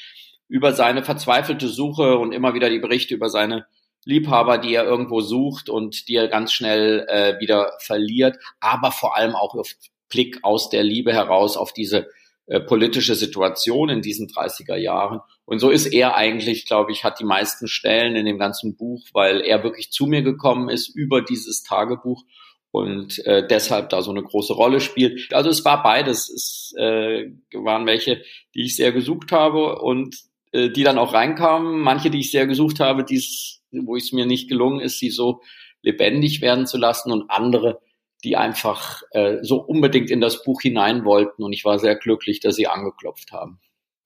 über 0.48 0.72
seine 0.72 1.04
verzweifelte 1.04 1.68
Suche 1.68 2.16
und 2.16 2.32
immer 2.32 2.54
wieder 2.54 2.70
die 2.70 2.78
Berichte 2.78 3.14
über 3.14 3.28
seine 3.28 3.66
Liebhaber, 4.04 4.58
die 4.58 4.74
er 4.74 4.84
irgendwo 4.84 5.20
sucht 5.20 5.68
und 5.68 6.08
die 6.08 6.16
er 6.16 6.28
ganz 6.28 6.52
schnell 6.52 7.06
äh, 7.08 7.40
wieder 7.40 7.72
verliert, 7.80 8.38
aber 8.60 8.92
vor 8.92 9.16
allem 9.16 9.34
auch 9.34 9.54
auf 9.54 9.74
Blick 10.08 10.38
aus 10.42 10.68
der 10.70 10.82
Liebe 10.82 11.12
heraus 11.12 11.56
auf 11.56 11.72
diese 11.72 12.08
äh, 12.46 12.60
politische 12.60 13.14
Situation 13.14 13.88
in 13.88 14.02
diesen 14.02 14.28
30er 14.28 14.76
Jahren. 14.76 15.20
Und 15.46 15.60
so 15.60 15.70
ist 15.70 15.86
er 15.86 16.14
eigentlich, 16.14 16.66
glaube 16.66 16.92
ich, 16.92 17.02
hat 17.02 17.18
die 17.18 17.24
meisten 17.24 17.68
Stellen 17.68 18.16
in 18.16 18.26
dem 18.26 18.38
ganzen 18.38 18.76
Buch, 18.76 19.06
weil 19.12 19.40
er 19.40 19.62
wirklich 19.62 19.90
zu 19.90 20.06
mir 20.06 20.22
gekommen 20.22 20.68
ist 20.68 20.88
über 20.88 21.22
dieses 21.22 21.62
Tagebuch 21.62 22.22
und 22.70 23.24
äh, 23.24 23.46
deshalb 23.46 23.88
da 23.90 24.02
so 24.02 24.10
eine 24.10 24.22
große 24.22 24.52
Rolle 24.52 24.80
spielt. 24.80 25.32
Also 25.32 25.48
es 25.48 25.64
war 25.64 25.82
beides. 25.82 26.28
Es 26.28 26.74
äh, 26.76 27.30
waren 27.52 27.86
welche, 27.86 28.22
die 28.54 28.64
ich 28.64 28.76
sehr 28.76 28.92
gesucht 28.92 29.32
habe 29.32 29.80
und 29.80 30.16
äh, 30.54 30.70
die 30.70 30.84
dann 30.84 30.96
auch 30.96 31.12
reinkamen. 31.12 31.80
Manche, 31.80 32.10
die 32.10 32.20
ich 32.20 32.30
sehr 32.30 32.46
gesucht 32.46 32.80
habe, 32.80 33.04
die 33.04 33.16
es 33.16 33.60
wo 33.82 33.96
es 33.96 34.12
mir 34.12 34.26
nicht 34.26 34.48
gelungen 34.48 34.80
ist, 34.80 34.98
sie 34.98 35.10
so 35.10 35.40
lebendig 35.82 36.40
werden 36.40 36.66
zu 36.66 36.78
lassen 36.78 37.12
und 37.12 37.30
andere, 37.30 37.80
die 38.22 38.36
einfach 38.36 39.02
äh, 39.10 39.38
so 39.42 39.60
unbedingt 39.60 40.10
in 40.10 40.20
das 40.20 40.44
Buch 40.44 40.62
hinein 40.62 41.04
wollten. 41.04 41.42
Und 41.42 41.52
ich 41.52 41.64
war 41.64 41.78
sehr 41.78 41.96
glücklich, 41.96 42.40
dass 42.40 42.56
sie 42.56 42.68
angeklopft 42.68 43.32
haben. 43.32 43.60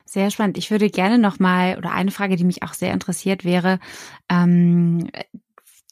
Sehr 0.04 0.30
spannend. 0.30 0.58
Ich 0.58 0.70
würde 0.70 0.90
gerne 0.90 1.18
noch 1.18 1.38
mal 1.38 1.76
oder 1.76 1.92
eine 1.92 2.10
Frage, 2.10 2.36
die 2.36 2.44
mich 2.44 2.62
auch 2.62 2.72
sehr 2.72 2.92
interessiert 2.92 3.44
wäre. 3.44 3.78
Ähm, 4.30 5.10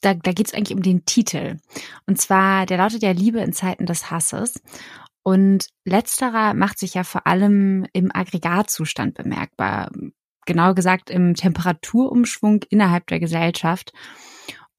da, 0.01 0.15
da 0.15 0.33
geht 0.33 0.49
es 0.49 0.55
eigentlich 0.55 0.77
um 0.77 0.83
den 0.83 1.05
Titel. 1.05 1.59
Und 2.07 2.21
zwar, 2.21 2.67
der 2.67 2.79
lautet 2.79 3.03
ja 3.03 3.11
Liebe 3.11 3.41
in 3.41 3.53
Zeiten 3.53 3.87
des 3.87 4.11
Hasses. 4.11 4.61
Und 5.23 5.67
letzterer 5.85 6.55
macht 6.55 6.79
sich 6.79 6.95
ja 6.95 7.05
vor 7.05 7.27
allem 7.27 7.87
im 7.93 8.11
Aggregatzustand 8.15 9.15
bemerkbar 9.15 9.91
genau 10.47 10.75
gesagt 10.75 11.11
im 11.11 11.35
Temperaturumschwung 11.35 12.65
innerhalb 12.71 13.07
der 13.09 13.21
Gesellschaft. 13.21 13.93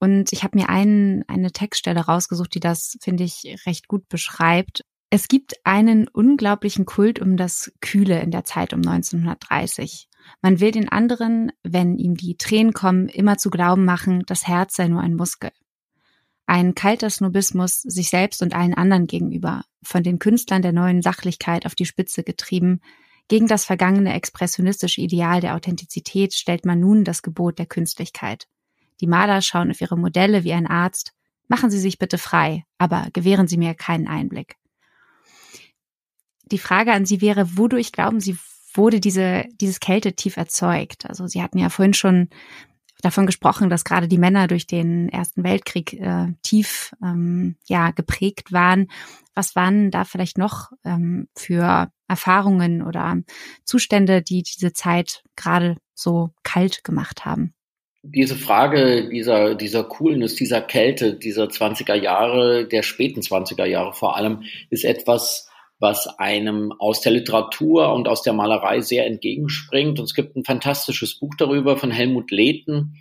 Und 0.00 0.32
ich 0.32 0.44
habe 0.44 0.56
mir 0.56 0.68
einen, 0.68 1.24
eine 1.28 1.52
Textstelle 1.52 2.00
rausgesucht, 2.00 2.54
die 2.54 2.60
das, 2.60 2.96
finde 3.00 3.24
ich, 3.24 3.58
recht 3.66 3.88
gut 3.88 4.08
beschreibt. 4.08 4.84
Es 5.10 5.28
gibt 5.28 5.54
einen 5.64 6.06
unglaublichen 6.06 6.84
Kult 6.84 7.20
um 7.20 7.36
das 7.36 7.72
Kühle 7.80 8.20
in 8.20 8.30
der 8.30 8.44
Zeit 8.44 8.72
um 8.72 8.80
1930. 8.80 10.08
Man 10.42 10.60
will 10.60 10.70
den 10.70 10.88
anderen, 10.88 11.50
wenn 11.62 11.96
ihm 11.96 12.14
die 12.14 12.36
Tränen 12.36 12.72
kommen, 12.72 13.08
immer 13.08 13.38
zu 13.38 13.50
glauben 13.50 13.84
machen, 13.84 14.22
das 14.26 14.46
Herz 14.46 14.76
sei 14.76 14.88
nur 14.88 15.00
ein 15.00 15.14
Muskel. 15.14 15.50
Ein 16.46 16.74
kalter 16.74 17.10
Snobismus 17.10 17.82
sich 17.82 18.08
selbst 18.08 18.42
und 18.42 18.54
allen 18.54 18.74
anderen 18.74 19.06
gegenüber, 19.06 19.64
von 19.82 20.02
den 20.02 20.18
Künstlern 20.18 20.62
der 20.62 20.72
neuen 20.72 21.02
Sachlichkeit 21.02 21.66
auf 21.66 21.74
die 21.74 21.84
Spitze 21.86 22.22
getrieben, 22.22 22.80
gegen 23.28 23.46
das 23.46 23.64
vergangene 23.64 24.14
expressionistische 24.14 25.00
Ideal 25.00 25.40
der 25.40 25.54
Authentizität 25.54 26.34
stellt 26.34 26.64
man 26.64 26.80
nun 26.80 27.04
das 27.04 27.22
Gebot 27.22 27.58
der 27.58 27.66
Künstlichkeit. 27.66 28.48
Die 29.00 29.06
Maler 29.06 29.42
schauen 29.42 29.70
auf 29.70 29.80
ihre 29.80 29.98
Modelle 29.98 30.44
wie 30.44 30.52
ein 30.52 30.66
Arzt. 30.66 31.12
Machen 31.46 31.70
Sie 31.70 31.78
sich 31.78 31.98
bitte 31.98 32.18
frei, 32.18 32.64
aber 32.78 33.08
gewähren 33.12 33.46
Sie 33.46 33.58
mir 33.58 33.74
keinen 33.74 34.08
Einblick. 34.08 34.56
Die 36.50 36.58
Frage 36.58 36.92
an 36.92 37.04
Sie 37.04 37.20
wäre, 37.20 37.56
wodurch 37.56 37.92
glauben 37.92 38.20
Sie, 38.20 38.38
wurde 38.74 39.00
diese, 39.00 39.44
dieses 39.60 39.80
Kältetief 39.80 40.36
erzeugt? 40.36 41.06
Also 41.06 41.26
Sie 41.26 41.42
hatten 41.42 41.58
ja 41.58 41.68
vorhin 41.68 41.94
schon 41.94 42.28
davon 43.02 43.26
gesprochen, 43.26 43.70
dass 43.70 43.84
gerade 43.84 44.08
die 44.08 44.18
Männer 44.18 44.48
durch 44.48 44.66
den 44.66 45.08
Ersten 45.08 45.44
Weltkrieg 45.44 45.94
äh, 45.94 46.28
tief 46.42 46.92
ähm, 47.02 47.56
ja 47.66 47.90
geprägt 47.90 48.52
waren. 48.52 48.88
Was 49.34 49.54
waren 49.54 49.90
da 49.90 50.04
vielleicht 50.04 50.38
noch 50.38 50.72
ähm, 50.84 51.28
für 51.34 51.90
Erfahrungen 52.08 52.82
oder 52.82 53.18
Zustände, 53.64 54.22
die 54.22 54.42
diese 54.42 54.72
Zeit 54.72 55.22
gerade 55.36 55.76
so 55.94 56.30
kalt 56.42 56.82
gemacht 56.82 57.24
haben? 57.24 57.54
Diese 58.02 58.36
Frage 58.36 59.08
dieser, 59.08 59.54
dieser 59.54 59.84
Coolness, 59.84 60.36
dieser 60.36 60.60
Kälte, 60.60 61.14
dieser 61.14 61.46
20er 61.46 61.94
Jahre, 61.94 62.66
der 62.66 62.82
späten 62.82 63.20
20er 63.20 63.64
Jahre 63.64 63.92
vor 63.92 64.16
allem, 64.16 64.44
ist 64.70 64.84
etwas, 64.84 65.47
was 65.78 66.06
einem 66.18 66.72
aus 66.72 67.00
der 67.00 67.12
Literatur 67.12 67.92
und 67.92 68.08
aus 68.08 68.22
der 68.22 68.32
Malerei 68.32 68.80
sehr 68.80 69.06
entgegenspringt. 69.06 69.98
Und 69.98 70.06
es 70.06 70.14
gibt 70.14 70.36
ein 70.36 70.44
fantastisches 70.44 71.18
Buch 71.18 71.34
darüber 71.38 71.76
von 71.76 71.90
Helmut 71.90 72.30
Lehten, 72.30 72.96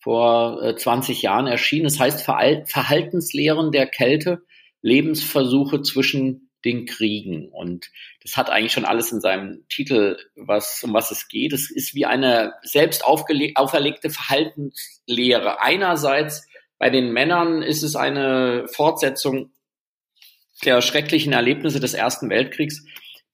vor 0.00 0.76
20 0.76 1.18
äh, 1.18 1.26
Jahren 1.26 1.46
erschienen. 1.46 1.86
Es 1.86 1.98
heißt 1.98 2.22
Verhaltenslehren 2.22 3.72
der 3.72 3.86
Kälte, 3.86 4.42
Lebensversuche 4.82 5.82
zwischen 5.82 6.50
den 6.64 6.86
Kriegen. 6.86 7.48
Und 7.48 7.90
das 8.22 8.36
hat 8.36 8.50
eigentlich 8.50 8.72
schon 8.72 8.84
alles 8.84 9.12
in 9.12 9.20
seinem 9.20 9.64
Titel, 9.68 10.16
was, 10.36 10.82
um 10.84 10.92
was 10.92 11.10
es 11.10 11.28
geht. 11.28 11.52
Es 11.52 11.70
ist 11.70 11.94
wie 11.94 12.06
eine 12.06 12.54
selbst 12.62 13.04
auferlegte 13.04 14.10
Verhaltenslehre. 14.10 15.60
Einerseits 15.60 16.46
bei 16.78 16.90
den 16.90 17.12
Männern 17.12 17.62
ist 17.62 17.82
es 17.82 17.96
eine 17.96 18.66
Fortsetzung 18.68 19.50
der 20.64 20.80
schrecklichen 20.82 21.32
Erlebnisse 21.32 21.80
des 21.80 21.94
Ersten 21.94 22.30
Weltkriegs, 22.30 22.84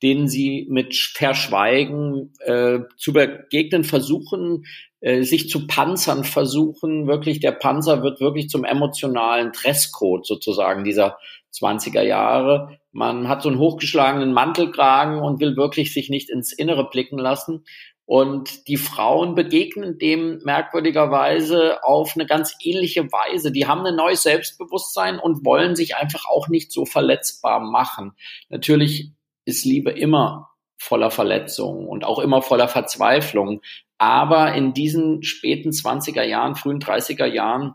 denen 0.03 0.29
sie 0.29 0.67
mit 0.69 0.95
Verschweigen 0.95 2.33
äh, 2.41 2.81
zu 2.97 3.13
begegnen 3.13 3.85
versuchen, 3.85 4.65
äh, 5.01 5.23
sich 5.23 5.49
zu 5.49 5.67
panzern 5.67 6.25
versuchen. 6.25 7.07
Wirklich, 7.07 7.41
der 7.41 7.53
Panzer 7.53 8.03
wird 8.03 8.21
wirklich 8.21 8.49
zum 8.49 8.65
emotionalen 8.65 9.53
Dresscode 9.53 10.27
sozusagen 10.27 10.85
dieser 10.85 11.17
20er 11.55 12.03
Jahre. 12.03 12.79
Man 12.93 13.29
hat 13.29 13.43
so 13.43 13.49
einen 13.49 13.59
hochgeschlagenen 13.59 14.33
Mantelkragen 14.33 15.21
und 15.21 15.41
will 15.41 15.57
wirklich 15.57 15.93
sich 15.93 16.11
nicht 16.11 16.31
ins 16.31 16.53
Innere 16.53 16.89
blicken 16.91 17.19
lassen. 17.19 17.65
Und 18.07 18.69
die 18.69 18.77
Frauen 18.77 19.35
begegnen 19.35 19.99
dem 19.99 20.39
merkwürdigerweise 20.45 21.83
auf 21.85 22.13
eine 22.15 22.27
ganz 22.27 22.55
ähnliche 22.63 23.11
Weise. 23.11 23.51
Die 23.51 23.67
haben 23.67 23.87
ein 23.87 23.97
neues 23.97 24.23
Selbstbewusstsein 24.23 25.19
und 25.19 25.45
wollen 25.45 25.75
sich 25.75 25.97
einfach 25.97 26.27
auch 26.27 26.49
nicht 26.49 26.71
so 26.71 26.85
verletzbar 26.85 27.61
machen. 27.61 28.13
Natürlich 28.51 29.13
ist 29.47 29.65
Liebe 29.65 29.91
immer 29.91 30.51
voller 30.77 31.11
Verletzungen 31.11 31.87
und 31.87 32.05
auch 32.05 32.19
immer 32.19 32.43
voller 32.43 32.69
Verzweiflung. 32.69 33.63
Aber 33.97 34.55
in 34.55 34.75
diesen 34.75 35.23
späten 35.23 35.71
20er 35.71 36.25
Jahren, 36.25 36.57
frühen 36.57 36.81
30er 36.81 37.27
Jahren 37.27 37.75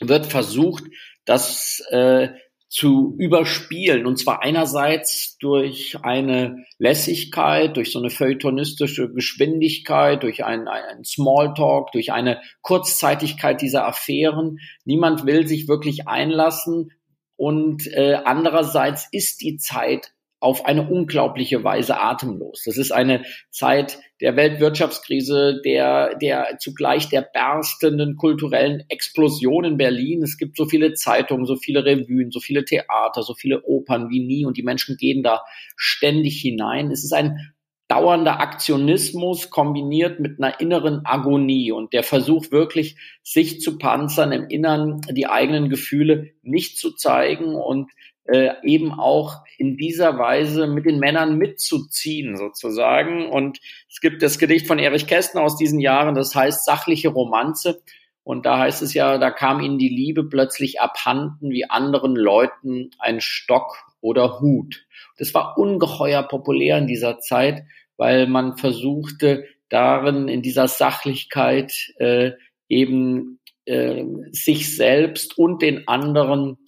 wird 0.00 0.26
versucht, 0.26 0.84
das 1.24 1.80
äh, 1.90 2.30
zu 2.74 3.14
überspielen. 3.18 4.04
Und 4.04 4.18
zwar 4.18 4.42
einerseits 4.42 5.38
durch 5.38 5.96
eine 6.02 6.64
Lässigkeit, 6.78 7.76
durch 7.76 7.92
so 7.92 8.00
eine 8.00 8.10
feuilletonistische 8.10 9.12
Geschwindigkeit, 9.12 10.24
durch 10.24 10.44
ein, 10.44 10.66
ein 10.66 11.04
Smalltalk, 11.04 11.92
durch 11.92 12.10
eine 12.10 12.40
Kurzzeitigkeit 12.62 13.62
dieser 13.62 13.86
Affären. 13.86 14.58
Niemand 14.84 15.24
will 15.24 15.46
sich 15.46 15.68
wirklich 15.68 16.08
einlassen. 16.08 16.90
Und 17.36 17.86
äh, 17.86 18.18
andererseits 18.24 19.06
ist 19.12 19.40
die 19.40 19.56
Zeit 19.56 20.12
auf 20.44 20.66
eine 20.66 20.86
unglaubliche 20.86 21.64
Weise 21.64 21.98
atemlos. 21.98 22.64
Das 22.66 22.76
ist 22.76 22.92
eine 22.92 23.24
Zeit 23.50 23.98
der 24.20 24.36
Weltwirtschaftskrise, 24.36 25.62
der, 25.64 26.16
der 26.16 26.58
zugleich 26.58 27.08
der 27.08 27.22
berstenden 27.22 28.16
kulturellen 28.16 28.84
Explosion 28.90 29.64
in 29.64 29.78
Berlin. 29.78 30.22
Es 30.22 30.36
gibt 30.36 30.58
so 30.58 30.66
viele 30.66 30.92
Zeitungen, 30.92 31.46
so 31.46 31.56
viele 31.56 31.86
Revuen, 31.86 32.30
so 32.30 32.40
viele 32.40 32.66
Theater, 32.66 33.22
so 33.22 33.32
viele 33.32 33.64
Opern 33.64 34.10
wie 34.10 34.20
nie 34.20 34.44
und 34.44 34.58
die 34.58 34.62
Menschen 34.62 34.98
gehen 34.98 35.22
da 35.22 35.42
ständig 35.76 36.42
hinein. 36.42 36.90
Es 36.90 37.04
ist 37.04 37.14
ein 37.14 37.54
dauernder 37.88 38.40
Aktionismus 38.40 39.48
kombiniert 39.48 40.20
mit 40.20 40.42
einer 40.42 40.60
inneren 40.60 41.06
Agonie 41.06 41.72
und 41.72 41.94
der 41.94 42.02
Versuch 42.02 42.50
wirklich, 42.50 42.96
sich 43.22 43.62
zu 43.62 43.78
panzern, 43.78 44.32
im 44.32 44.48
Innern 44.48 45.00
die 45.10 45.26
eigenen 45.26 45.70
Gefühle 45.70 46.32
nicht 46.42 46.76
zu 46.76 46.92
zeigen 46.92 47.54
und 47.54 47.90
äh, 48.26 48.50
eben 48.62 48.92
auch 48.92 49.44
in 49.58 49.76
dieser 49.76 50.18
Weise 50.18 50.66
mit 50.66 50.86
den 50.86 50.98
Männern 50.98 51.36
mitzuziehen 51.36 52.36
sozusagen. 52.36 53.28
Und 53.28 53.60
es 53.90 54.00
gibt 54.00 54.22
das 54.22 54.38
Gedicht 54.38 54.66
von 54.66 54.78
Erich 54.78 55.06
Kästner 55.06 55.42
aus 55.42 55.56
diesen 55.56 55.80
Jahren, 55.80 56.14
das 56.14 56.34
heißt 56.34 56.64
sachliche 56.64 57.08
Romanze. 57.08 57.82
Und 58.22 58.46
da 58.46 58.58
heißt 58.58 58.80
es 58.82 58.94
ja, 58.94 59.18
da 59.18 59.30
kam 59.30 59.60
ihnen 59.60 59.78
die 59.78 59.90
Liebe 59.90 60.24
plötzlich 60.24 60.80
abhanden 60.80 61.50
wie 61.50 61.68
anderen 61.68 62.16
Leuten 62.16 62.90
ein 62.98 63.20
Stock 63.20 63.76
oder 64.00 64.40
Hut. 64.40 64.86
Das 65.18 65.34
war 65.34 65.58
ungeheuer 65.58 66.22
populär 66.22 66.78
in 66.78 66.86
dieser 66.86 67.18
Zeit, 67.18 67.64
weil 67.96 68.26
man 68.26 68.56
versuchte, 68.56 69.44
darin 69.68 70.28
in 70.28 70.40
dieser 70.40 70.68
Sachlichkeit 70.68 71.72
äh, 71.98 72.32
eben 72.68 73.40
äh, 73.66 74.04
sich 74.30 74.76
selbst 74.76 75.36
und 75.36 75.62
den 75.62 75.86
anderen 75.88 76.58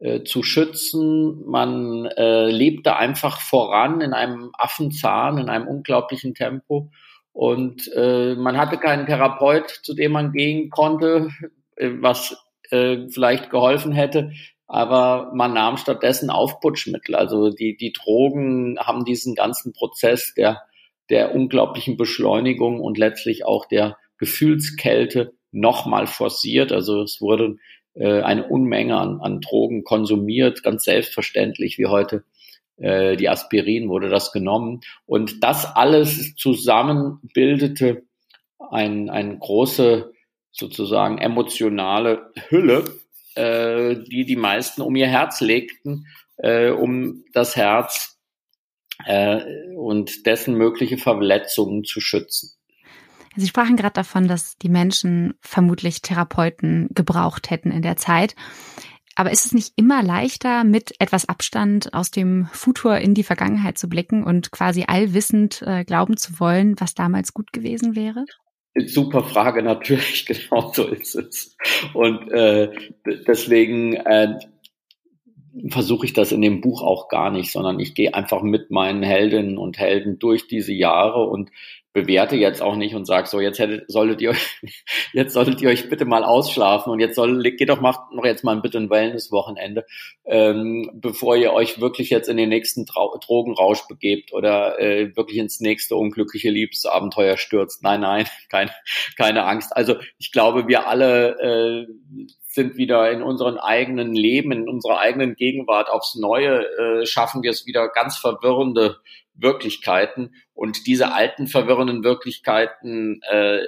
äh, 0.00 0.24
zu 0.24 0.42
schützen. 0.42 1.44
Man 1.46 2.06
äh, 2.06 2.50
lebte 2.50 2.96
einfach 2.96 3.40
voran 3.40 4.00
in 4.00 4.14
einem 4.14 4.50
Affenzahn, 4.54 5.38
in 5.38 5.48
einem 5.48 5.68
unglaublichen 5.68 6.34
Tempo. 6.34 6.90
Und 7.32 7.90
äh, 7.94 8.34
man 8.34 8.56
hatte 8.56 8.78
keinen 8.78 9.06
Therapeut, 9.06 9.68
zu 9.82 9.94
dem 9.94 10.12
man 10.12 10.32
gehen 10.32 10.70
konnte, 10.70 11.28
äh, 11.76 11.90
was 12.00 12.36
äh, 12.70 13.08
vielleicht 13.08 13.50
geholfen 13.50 13.92
hätte. 13.92 14.32
Aber 14.66 15.32
man 15.34 15.52
nahm 15.52 15.76
stattdessen 15.76 16.30
Aufputschmittel. 16.30 17.14
Also 17.14 17.50
die, 17.50 17.76
die 17.76 17.92
Drogen 17.92 18.78
haben 18.78 19.04
diesen 19.04 19.34
ganzen 19.34 19.72
Prozess 19.72 20.32
der, 20.34 20.62
der 21.10 21.34
unglaublichen 21.34 21.96
Beschleunigung 21.96 22.80
und 22.80 22.96
letztlich 22.96 23.44
auch 23.44 23.66
der 23.66 23.96
Gefühlskälte 24.16 25.34
nochmal 25.52 26.06
forciert. 26.06 26.72
Also 26.72 27.02
es 27.02 27.20
wurde 27.20 27.56
äh, 27.94 28.20
eine 28.22 28.46
Unmenge 28.46 28.96
an, 28.96 29.20
an 29.20 29.40
Drogen 29.40 29.84
konsumiert, 29.84 30.62
ganz 30.62 30.84
selbstverständlich 30.84 31.78
wie 31.78 31.86
heute 31.86 32.24
äh, 32.76 33.16
die 33.16 33.28
Aspirin 33.28 33.88
wurde 33.88 34.08
das 34.08 34.32
genommen. 34.32 34.80
Und 35.06 35.44
das 35.44 35.64
alles 35.64 36.34
zusammen 36.34 37.20
bildete 37.34 38.02
ein, 38.70 39.10
eine 39.10 39.38
große 39.38 40.12
sozusagen 40.52 41.18
emotionale 41.18 42.32
Hülle, 42.48 42.84
äh, 43.34 43.96
die 43.96 44.24
die 44.24 44.36
meisten 44.36 44.82
um 44.82 44.96
ihr 44.96 45.06
Herz 45.06 45.40
legten, 45.40 46.06
äh, 46.38 46.70
um 46.70 47.24
das 47.32 47.56
Herz 47.56 48.18
äh, 49.06 49.40
und 49.76 50.26
dessen 50.26 50.54
mögliche 50.54 50.98
Verletzungen 50.98 51.84
zu 51.84 52.00
schützen. 52.00 52.52
Sie 53.36 53.46
sprachen 53.46 53.76
gerade 53.76 53.94
davon, 53.94 54.26
dass 54.26 54.58
die 54.58 54.68
Menschen 54.68 55.34
vermutlich 55.40 56.02
Therapeuten 56.02 56.88
gebraucht 56.94 57.50
hätten 57.50 57.70
in 57.70 57.82
der 57.82 57.96
Zeit. 57.96 58.34
Aber 59.14 59.30
ist 59.30 59.44
es 59.44 59.52
nicht 59.52 59.72
immer 59.76 60.02
leichter, 60.02 60.64
mit 60.64 60.94
etwas 60.98 61.28
Abstand 61.28 61.92
aus 61.94 62.10
dem 62.10 62.48
Futur 62.52 62.98
in 62.98 63.14
die 63.14 63.22
Vergangenheit 63.22 63.76
zu 63.76 63.88
blicken 63.88 64.24
und 64.24 64.50
quasi 64.50 64.84
allwissend 64.86 65.62
äh, 65.66 65.84
glauben 65.84 66.16
zu 66.16 66.40
wollen, 66.40 66.80
was 66.80 66.94
damals 66.94 67.34
gut 67.34 67.52
gewesen 67.52 67.96
wäre? 67.96 68.24
Super 68.86 69.24
Frage, 69.24 69.62
natürlich, 69.62 70.26
genau 70.50 70.72
so 70.72 70.86
ist 70.86 71.14
es. 71.16 71.56
Und 71.92 72.30
äh, 72.30 72.70
deswegen 73.26 73.94
äh, 73.94 74.38
versuche 75.68 76.06
ich 76.06 76.12
das 76.12 76.32
in 76.32 76.40
dem 76.40 76.60
Buch 76.60 76.82
auch 76.82 77.08
gar 77.08 77.30
nicht, 77.30 77.50
sondern 77.50 77.80
ich 77.80 77.94
gehe 77.94 78.14
einfach 78.14 78.42
mit 78.42 78.70
meinen 78.70 79.02
Heldinnen 79.02 79.58
und 79.58 79.78
Helden 79.78 80.18
durch 80.18 80.46
diese 80.46 80.72
Jahre 80.72 81.24
und 81.24 81.50
bewerte 81.92 82.36
jetzt 82.36 82.62
auch 82.62 82.76
nicht 82.76 82.94
und 82.94 83.04
sage 83.04 83.26
so, 83.26 83.40
jetzt 83.40 83.58
hättet, 83.58 83.90
solltet 83.90 84.20
ihr 84.20 84.30
euch, 84.30 84.60
jetzt 85.12 85.32
solltet 85.32 85.60
ihr 85.60 85.68
euch 85.68 85.88
bitte 85.88 86.04
mal 86.04 86.22
ausschlafen 86.22 86.92
und 86.92 87.00
jetzt 87.00 87.16
soll, 87.16 87.42
geht 87.42 87.68
doch, 87.68 87.80
macht 87.80 88.12
noch 88.12 88.24
jetzt 88.24 88.44
mal 88.44 88.60
bitte 88.60 88.78
ein 88.78 88.90
Wellness-Wochenende, 88.90 89.84
ähm, 90.24 90.90
bevor 90.94 91.36
ihr 91.36 91.52
euch 91.52 91.80
wirklich 91.80 92.10
jetzt 92.10 92.28
in 92.28 92.36
den 92.36 92.48
nächsten 92.48 92.86
Trau 92.86 93.16
Drogenrausch 93.18 93.88
begebt 93.88 94.32
oder 94.32 94.78
äh, 94.78 95.16
wirklich 95.16 95.38
ins 95.38 95.60
nächste 95.60 95.96
unglückliche 95.96 96.50
Liebesabenteuer 96.50 97.36
stürzt. 97.36 97.82
Nein, 97.82 98.02
nein, 98.02 98.26
keine, 98.48 98.70
keine 99.16 99.44
Angst. 99.44 99.76
Also 99.76 99.96
ich 100.18 100.30
glaube, 100.30 100.68
wir 100.68 100.86
alle 100.86 101.86
äh, 101.88 102.26
sind 102.46 102.76
wieder 102.76 103.10
in 103.10 103.22
unseren 103.22 103.58
eigenen 103.58 104.12
Leben, 104.12 104.52
in 104.52 104.68
unserer 104.68 104.98
eigenen 104.98 105.34
Gegenwart 105.34 105.88
aufs 105.88 106.16
Neue, 106.16 106.64
äh, 106.78 107.06
schaffen 107.06 107.42
wir 107.42 107.50
es 107.50 107.66
wieder 107.66 107.88
ganz 107.88 108.16
verwirrende 108.16 108.98
Wirklichkeiten. 109.40 110.34
Und 110.52 110.86
diese 110.86 111.12
alten, 111.12 111.46
verwirrenden 111.46 112.04
Wirklichkeiten, 112.04 113.20
äh, 113.30 113.60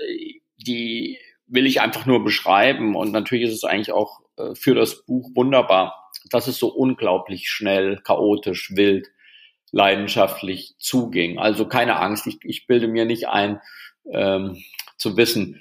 die 0.57 1.19
will 1.47 1.67
ich 1.67 1.81
einfach 1.81 2.07
nur 2.07 2.25
beschreiben. 2.25 2.97
Und 2.97 3.13
natürlich 3.13 3.45
ist 3.49 3.55
es 3.55 3.65
eigentlich 3.65 3.93
auch 3.93 4.21
äh, 4.37 4.55
für 4.55 4.75
das 4.75 5.05
Buch 5.05 5.31
wunderbar, 5.35 6.11
dass 6.31 6.47
es 6.47 6.59
so 6.59 6.69
unglaublich 6.69 7.49
schnell, 7.49 8.01
chaotisch, 8.05 8.73
wild, 8.75 9.09
leidenschaftlich 9.71 10.75
zuging. 10.79 11.39
Also 11.39 11.67
keine 11.67 11.99
Angst, 11.99 12.27
ich, 12.27 12.39
ich 12.45 12.67
bilde 12.67 12.89
mir 12.89 13.05
nicht 13.05 13.29
ein, 13.29 13.61
ähm, 14.11 14.63
zu 14.97 15.17
wissen, 15.17 15.61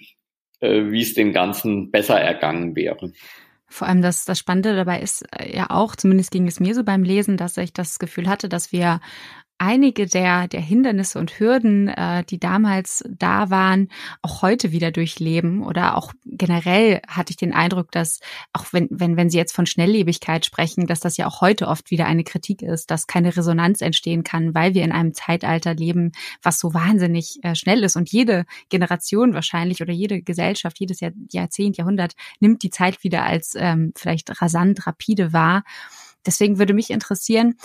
äh, 0.59 0.91
wie 0.91 1.01
es 1.01 1.13
den 1.13 1.33
Ganzen 1.33 1.91
besser 1.91 2.19
ergangen 2.19 2.75
wäre. 2.75 3.11
Vor 3.67 3.87
allem 3.87 4.01
das, 4.01 4.25
das 4.25 4.37
Spannende 4.37 4.75
dabei 4.75 4.99
ist 4.99 5.23
äh, 5.37 5.55
ja 5.55 5.69
auch, 5.69 5.95
zumindest 5.95 6.31
ging 6.31 6.47
es 6.47 6.59
mir 6.59 6.75
so 6.75 6.83
beim 6.83 7.03
Lesen, 7.03 7.37
dass 7.37 7.57
ich 7.57 7.73
das 7.73 7.99
Gefühl 7.99 8.27
hatte, 8.27 8.49
dass 8.49 8.71
wir 8.71 8.99
einige 9.61 10.07
der, 10.07 10.47
der 10.47 10.59
Hindernisse 10.59 11.19
und 11.19 11.39
Hürden, 11.39 11.87
äh, 11.87 12.23
die 12.23 12.39
damals 12.39 13.03
da 13.07 13.51
waren, 13.51 13.89
auch 14.23 14.41
heute 14.41 14.71
wieder 14.71 14.91
durchleben. 14.91 15.61
Oder 15.61 15.97
auch 15.97 16.13
generell 16.25 16.99
hatte 17.07 17.29
ich 17.29 17.37
den 17.37 17.53
Eindruck, 17.53 17.91
dass 17.91 18.21
auch 18.53 18.65
wenn, 18.71 18.87
wenn, 18.89 19.17
wenn 19.17 19.29
Sie 19.29 19.37
jetzt 19.37 19.55
von 19.55 19.67
Schnelllebigkeit 19.67 20.47
sprechen, 20.47 20.87
dass 20.87 20.99
das 20.99 21.15
ja 21.15 21.27
auch 21.27 21.41
heute 21.41 21.67
oft 21.67 21.91
wieder 21.91 22.07
eine 22.07 22.23
Kritik 22.23 22.63
ist, 22.63 22.89
dass 22.89 23.05
keine 23.05 23.37
Resonanz 23.37 23.81
entstehen 23.81 24.23
kann, 24.23 24.55
weil 24.55 24.73
wir 24.73 24.83
in 24.83 24.91
einem 24.91 25.13
Zeitalter 25.13 25.75
leben, 25.75 26.11
was 26.41 26.59
so 26.59 26.73
wahnsinnig 26.73 27.37
äh, 27.43 27.53
schnell 27.53 27.83
ist. 27.83 27.95
Und 27.95 28.11
jede 28.11 28.45
Generation 28.69 29.35
wahrscheinlich 29.35 29.79
oder 29.79 29.93
jede 29.93 30.23
Gesellschaft, 30.23 30.79
jedes 30.79 31.01
Jahr, 31.01 31.11
Jahrzehnt, 31.29 31.77
Jahrhundert 31.77 32.13
nimmt 32.39 32.63
die 32.63 32.71
Zeit 32.71 33.03
wieder 33.03 33.25
als 33.25 33.53
ähm, 33.55 33.93
vielleicht 33.95 34.41
rasant, 34.41 34.87
rapide 34.87 35.33
wahr. 35.33 35.63
Deswegen 36.25 36.57
würde 36.57 36.73
mich 36.73 36.89
interessieren, 36.89 37.55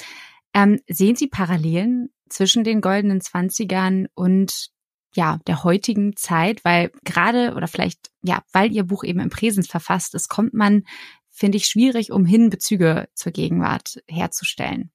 ähm, 0.57 0.81
sehen 0.89 1.15
Sie 1.17 1.27
Parallelen 1.27 2.09
zwischen 2.31 2.65
den 2.65 2.81
goldenen 2.81 3.21
Zwanzigern 3.21 4.09
und 4.15 4.69
ja, 5.15 5.39
der 5.47 5.65
heutigen 5.65 6.17
Zeit, 6.17 6.65
weil 6.65 6.91
gerade 7.05 7.53
oder 7.55 7.69
vielleicht, 7.69 8.11
ja, 8.23 8.43
weil 8.53 8.73
Ihr 8.73 8.85
Buch 8.85 9.05
eben 9.05 9.21
im 9.21 9.29
Präsens 9.29 9.69
verfasst 9.69 10.15
ist, 10.15 10.29
kommt 10.29 10.55
man, 10.55 10.85
finde 11.31 11.59
ich, 11.59 11.67
schwierig, 11.67 12.11
umhin 12.11 12.49
Bezüge 12.49 13.07
zur 13.15 13.33
Gegenwart 13.33 14.03
herzustellen. 14.09 14.91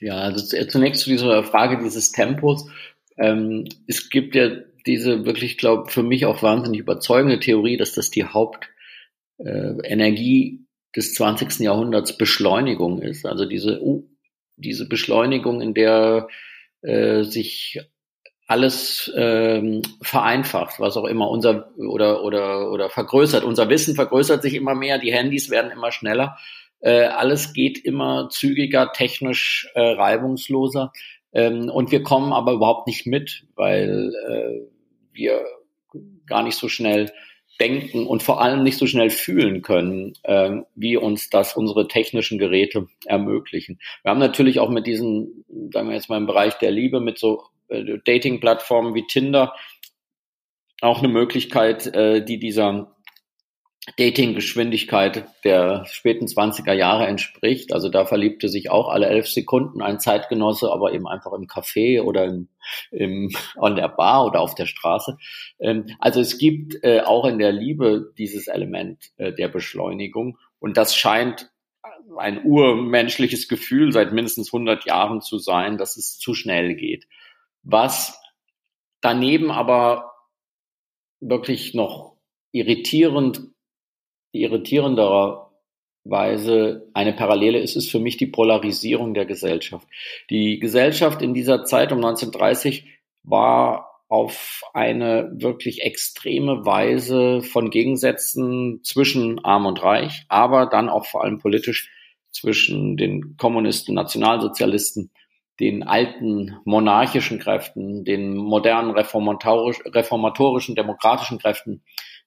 Ja, 0.00 0.14
also 0.14 0.56
zunächst 0.66 1.02
zu 1.02 1.10
dieser 1.10 1.44
Frage 1.44 1.82
dieses 1.82 2.12
Tempos. 2.12 2.70
Ähm, 3.18 3.68
es 3.86 4.08
gibt 4.08 4.34
ja 4.34 4.48
diese 4.86 5.26
wirklich, 5.26 5.58
glaube 5.58 5.90
für 5.90 6.02
mich 6.02 6.24
auch 6.24 6.42
wahnsinnig 6.42 6.80
überzeugende 6.80 7.40
Theorie, 7.40 7.76
dass 7.76 7.92
das 7.92 8.08
die 8.10 8.24
Hauptenergie 8.24 10.46
äh, 10.46 10.58
des 10.96 11.12
20. 11.14 11.60
Jahrhunderts 11.60 12.16
Beschleunigung 12.16 13.02
ist. 13.02 13.26
Also 13.26 13.44
diese 13.44 13.78
diese 14.58 14.88
Beschleunigung, 14.88 15.60
in 15.60 15.74
der 15.74 16.28
äh, 16.82 17.22
sich 17.22 17.80
alles 18.46 19.12
ähm, 19.14 19.82
vereinfacht, 20.00 20.80
was 20.80 20.96
auch 20.96 21.04
immer. 21.04 21.28
Unser 21.28 21.70
oder 21.76 22.24
oder 22.24 22.70
oder 22.70 22.88
vergrößert. 22.88 23.44
Unser 23.44 23.68
Wissen 23.68 23.94
vergrößert 23.94 24.42
sich 24.42 24.54
immer 24.54 24.74
mehr, 24.74 24.98
die 24.98 25.12
Handys 25.12 25.50
werden 25.50 25.70
immer 25.70 25.92
schneller, 25.92 26.38
äh, 26.80 27.04
alles 27.04 27.52
geht 27.52 27.78
immer 27.84 28.28
zügiger, 28.30 28.92
technisch 28.92 29.68
äh, 29.74 29.80
reibungsloser. 29.80 30.92
Ähm, 31.32 31.68
und 31.68 31.90
wir 31.92 32.02
kommen 32.02 32.32
aber 32.32 32.52
überhaupt 32.52 32.86
nicht 32.86 33.06
mit, 33.06 33.44
weil 33.54 34.12
äh, 34.28 34.66
wir 35.12 35.44
gar 36.26 36.42
nicht 36.42 36.56
so 36.56 36.68
schnell 36.68 37.12
denken 37.60 38.06
und 38.06 38.22
vor 38.22 38.40
allem 38.40 38.62
nicht 38.62 38.78
so 38.78 38.86
schnell 38.86 39.10
fühlen 39.10 39.62
können, 39.62 40.14
äh, 40.22 40.60
wie 40.74 40.96
uns 40.96 41.30
das 41.30 41.56
unsere 41.56 41.88
technischen 41.88 42.38
Geräte 42.38 42.88
ermöglichen. 43.06 43.80
Wir 44.02 44.10
haben 44.10 44.20
natürlich 44.20 44.60
auch 44.60 44.70
mit 44.70 44.86
diesen, 44.86 45.44
sagen 45.72 45.88
wir 45.88 45.94
jetzt 45.94 46.08
mal 46.08 46.18
im 46.18 46.26
Bereich 46.26 46.54
der 46.58 46.70
Liebe, 46.70 47.00
mit 47.00 47.18
so 47.18 47.42
äh, 47.68 47.98
Dating-Plattformen 48.04 48.94
wie 48.94 49.06
Tinder 49.06 49.54
auch 50.80 51.00
eine 51.00 51.08
Möglichkeit, 51.08 51.86
äh, 51.94 52.24
die 52.24 52.38
dieser 52.38 52.94
Datinggeschwindigkeit 53.96 55.26
der 55.44 55.84
späten 55.86 56.26
20er 56.26 56.72
Jahre 56.72 57.06
entspricht. 57.06 57.72
Also 57.72 57.88
da 57.88 58.04
verliebte 58.04 58.48
sich 58.48 58.70
auch 58.70 58.88
alle 58.88 59.06
elf 59.06 59.28
Sekunden 59.28 59.82
ein 59.82 60.00
Zeitgenosse, 60.00 60.70
aber 60.70 60.92
eben 60.92 61.08
einfach 61.08 61.32
im 61.32 61.46
Café 61.46 62.02
oder 62.02 62.24
im, 62.24 62.48
im, 62.90 63.30
an 63.56 63.76
der 63.76 63.88
Bar 63.88 64.26
oder 64.26 64.40
auf 64.40 64.54
der 64.54 64.66
Straße. 64.66 65.16
Ähm, 65.58 65.86
also 65.98 66.20
es 66.20 66.38
gibt 66.38 66.82
äh, 66.82 67.00
auch 67.00 67.24
in 67.24 67.38
der 67.38 67.52
Liebe 67.52 68.12
dieses 68.18 68.46
Element 68.48 69.10
äh, 69.16 69.32
der 69.32 69.48
Beschleunigung 69.48 70.38
und 70.58 70.76
das 70.76 70.94
scheint 70.94 71.50
ein 72.16 72.44
urmenschliches 72.44 73.48
Gefühl 73.48 73.92
seit 73.92 74.12
mindestens 74.12 74.52
100 74.52 74.86
Jahren 74.86 75.20
zu 75.20 75.38
sein, 75.38 75.78
dass 75.78 75.96
es 75.96 76.18
zu 76.18 76.34
schnell 76.34 76.74
geht. 76.74 77.06
Was 77.62 78.20
daneben 79.00 79.50
aber 79.50 80.12
wirklich 81.20 81.74
noch 81.74 82.16
irritierend 82.52 83.42
irritierenderweise 84.32 86.88
eine 86.94 87.12
Parallele 87.12 87.58
ist, 87.58 87.76
ist 87.76 87.90
für 87.90 88.00
mich 88.00 88.16
die 88.16 88.26
Polarisierung 88.26 89.14
der 89.14 89.26
Gesellschaft. 89.26 89.86
Die 90.30 90.58
Gesellschaft 90.58 91.22
in 91.22 91.34
dieser 91.34 91.64
Zeit 91.64 91.92
um 91.92 91.98
1930 91.98 92.86
war 93.22 93.88
auf 94.08 94.62
eine 94.72 95.30
wirklich 95.34 95.82
extreme 95.82 96.64
Weise 96.64 97.42
von 97.42 97.70
Gegensätzen 97.70 98.80
zwischen 98.82 99.44
Arm 99.44 99.66
und 99.66 99.82
Reich, 99.82 100.24
aber 100.28 100.66
dann 100.66 100.88
auch 100.88 101.04
vor 101.04 101.24
allem 101.24 101.38
politisch 101.38 101.90
zwischen 102.30 102.96
den 102.96 103.36
Kommunisten, 103.36 103.94
Nationalsozialisten, 103.94 105.10
den 105.60 105.82
alten 105.82 106.56
monarchischen 106.64 107.38
Kräften, 107.38 108.04
den 108.04 108.36
modernen 108.36 108.92
reformatorisch, 108.92 109.80
reformatorischen, 109.84 110.74
demokratischen 110.74 111.38
Kräften 111.38 111.82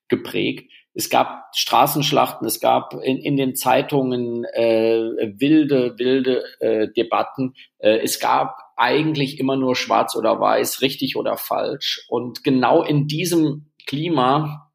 geprägt 0.07 0.69
es 0.93 1.09
gab 1.09 1.45
Straßenschlachten, 1.53 2.45
es 2.45 2.59
gab 2.59 2.93
in, 2.93 3.17
in 3.17 3.37
den 3.37 3.55
Zeitungen 3.55 4.43
äh, 4.43 5.31
wilde, 5.39 5.97
wilde 5.97 6.43
äh, 6.59 6.89
Debatten. 6.89 7.53
Äh, 7.77 7.99
es 7.99 8.19
gab 8.19 8.57
eigentlich 8.75 9.39
immer 9.39 9.55
nur 9.55 9.75
schwarz 9.75 10.15
oder 10.15 10.39
weiß, 10.39 10.81
richtig 10.81 11.15
oder 11.15 11.37
falsch. 11.37 12.05
Und 12.09 12.43
genau 12.43 12.83
in 12.83 13.07
diesem 13.07 13.71
Klima 13.87 14.71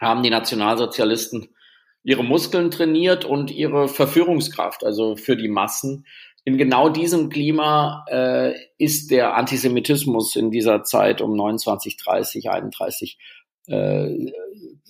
haben 0.00 0.22
die 0.22 0.30
Nationalsozialisten 0.30 1.48
ihre 2.02 2.24
Muskeln 2.24 2.70
trainiert 2.70 3.24
und 3.24 3.50
ihre 3.50 3.88
Verführungskraft, 3.88 4.84
also 4.84 5.16
für 5.16 5.36
die 5.36 5.48
Massen. 5.48 6.04
In 6.44 6.58
genau 6.58 6.88
diesem 6.88 7.28
Klima 7.28 8.04
äh, 8.08 8.54
ist 8.76 9.12
der 9.12 9.36
Antisemitismus 9.36 10.34
in 10.34 10.50
dieser 10.50 10.82
Zeit 10.82 11.20
um 11.20 11.36
29, 11.36 11.96
30, 11.96 12.50
31 12.50 13.18
äh, 13.68 14.32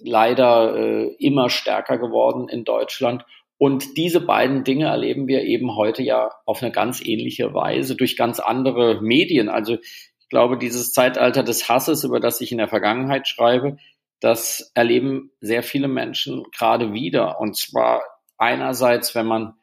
leider 0.04 0.76
äh, 0.76 1.14
immer 1.18 1.50
stärker 1.50 1.98
geworden 1.98 2.48
in 2.48 2.64
Deutschland. 2.64 3.24
Und 3.58 3.96
diese 3.96 4.20
beiden 4.20 4.64
Dinge 4.64 4.86
erleben 4.86 5.28
wir 5.28 5.42
eben 5.42 5.76
heute 5.76 6.02
ja 6.02 6.30
auf 6.46 6.62
eine 6.62 6.72
ganz 6.72 7.00
ähnliche 7.04 7.54
Weise 7.54 7.94
durch 7.94 8.16
ganz 8.16 8.40
andere 8.40 9.00
Medien. 9.00 9.48
Also 9.48 9.74
ich 9.74 10.28
glaube, 10.28 10.58
dieses 10.58 10.92
Zeitalter 10.92 11.42
des 11.42 11.68
Hasses, 11.68 12.04
über 12.04 12.18
das 12.18 12.40
ich 12.40 12.50
in 12.50 12.58
der 12.58 12.68
Vergangenheit 12.68 13.28
schreibe, 13.28 13.76
das 14.20 14.70
erleben 14.74 15.30
sehr 15.40 15.62
viele 15.62 15.88
Menschen 15.88 16.44
gerade 16.56 16.92
wieder. 16.92 17.40
Und 17.40 17.56
zwar 17.56 18.02
einerseits, 18.38 19.14
wenn 19.14 19.26
man 19.26 19.54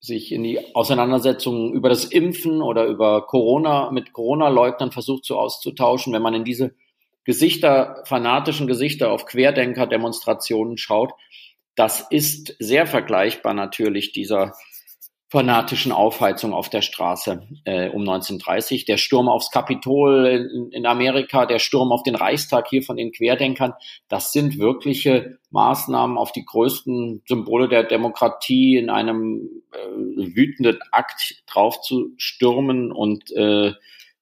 sich 0.00 0.32
in 0.32 0.42
die 0.42 0.74
Auseinandersetzungen 0.74 1.72
über 1.72 1.88
das 1.88 2.04
Impfen 2.04 2.62
oder 2.62 2.86
über 2.86 3.26
Corona 3.26 3.90
mit 3.90 4.12
Corona-Leugnern 4.12 4.92
versucht 4.92 5.24
so 5.24 5.38
auszutauschen, 5.38 6.12
wenn 6.12 6.22
man 6.22 6.34
in 6.34 6.44
diese 6.44 6.74
Gesichter, 7.24 8.02
fanatischen 8.06 8.66
Gesichter 8.66 9.10
auf 9.10 9.26
Querdenker-Demonstrationen 9.26 10.78
schaut, 10.78 11.12
das 11.74 12.06
ist 12.10 12.56
sehr 12.58 12.86
vergleichbar 12.86 13.54
natürlich 13.54 14.12
dieser 14.12 14.54
fanatischen 15.30 15.92
Aufheizung 15.92 16.54
auf 16.54 16.70
der 16.70 16.80
Straße 16.80 17.46
äh, 17.64 17.90
um 17.90 18.00
1930. 18.00 18.86
Der 18.86 18.96
Sturm 18.96 19.28
aufs 19.28 19.50
Kapitol 19.50 20.26
in, 20.26 20.72
in, 20.72 20.86
Amerika, 20.86 21.44
der 21.44 21.58
Sturm 21.58 21.92
auf 21.92 22.02
den 22.02 22.14
Reichstag 22.14 22.66
hier 22.68 22.82
von 22.82 22.96
den 22.96 23.12
Querdenkern, 23.12 23.74
das 24.08 24.32
sind 24.32 24.58
wirkliche 24.58 25.38
Maßnahmen 25.50 26.16
auf 26.16 26.32
die 26.32 26.46
größten 26.46 27.22
Symbole 27.28 27.68
der 27.68 27.84
Demokratie 27.84 28.76
in 28.76 28.88
einem 28.88 29.50
äh, 29.72 30.34
wütenden 30.34 30.78
Akt 30.92 31.42
drauf 31.46 31.82
zu 31.82 32.14
stürmen 32.16 32.90
und 32.90 33.30
äh, 33.32 33.74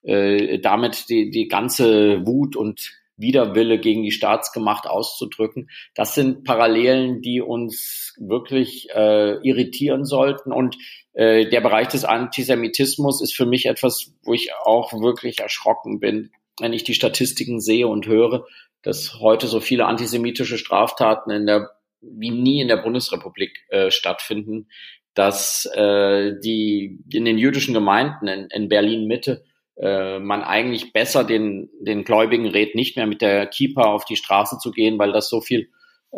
äh, 0.07 0.59
damit 0.59 1.09
die, 1.09 1.31
die 1.31 1.49
ganze 1.49 2.27
Wut 2.27 2.57
und 2.57 2.93
Widerwille 3.17 3.79
gegen 3.79 4.03
die 4.03 4.13
Staatsgemacht 4.13 4.87
auszudrücken. 4.87 5.71
Das 5.95 6.15
sind 6.15 6.45
Parallelen, 6.45 7.23
die 7.23 7.41
uns 7.41 8.15
wirklich 8.19 8.89
äh, 8.95 9.37
irritieren 9.43 10.05
sollten. 10.05 10.53
Und 10.53 10.77
äh, 11.15 11.49
der 11.49 11.61
Bereich 11.61 11.89
des 11.89 12.05
Antisemitismus 12.05 13.23
ist 13.23 13.35
für 13.35 13.47
mich 13.47 13.67
etwas, 13.67 14.13
wo 14.23 14.35
ich 14.35 14.51
auch 14.65 14.93
wirklich 14.93 15.41
erschrocken 15.41 15.99
bin, 15.99 16.31
wenn 16.61 16.73
ich 16.73 16.85
die 16.85 16.95
Statistiken 16.95 17.61
sehe 17.61 17.89
und 17.89 18.07
höre, 18.07 18.47
dass 18.83 19.19
heute 19.19 19.47
so 19.47 19.61
viele 19.61 19.87
antisemitische 19.87 20.59
Straftaten 20.59 21.31
in 21.31 21.47
der 21.47 21.71
wie 22.03 22.31
nie 22.31 22.61
in 22.61 22.69
der 22.69 22.77
Bundesrepublik 22.77 23.65
äh, 23.69 23.91
stattfinden, 23.91 24.69
dass 25.15 25.67
äh, 25.75 26.35
die 26.45 26.99
in 27.11 27.25
den 27.25 27.39
jüdischen 27.39 27.75
Gemeinden 27.75 28.29
in, 28.29 28.49
in 28.51 28.69
Berlin 28.69 29.07
Mitte 29.07 29.45
äh, 29.77 30.19
man 30.19 30.43
eigentlich 30.43 30.93
besser 30.93 31.25
den, 31.25 31.71
den 31.81 32.05
Gläubigen 32.05 32.47
rät, 32.47 32.75
nicht 32.75 32.97
mehr 32.97 33.07
mit 33.07 33.21
der 33.21 33.47
Keeper 33.47 33.89
auf 33.89 34.05
die 34.05 34.17
Straße 34.17 34.59
zu 34.59 34.71
gehen, 34.71 34.99
weil 34.99 35.13
das 35.13 35.29
so 35.29 35.41
viel 35.41 35.69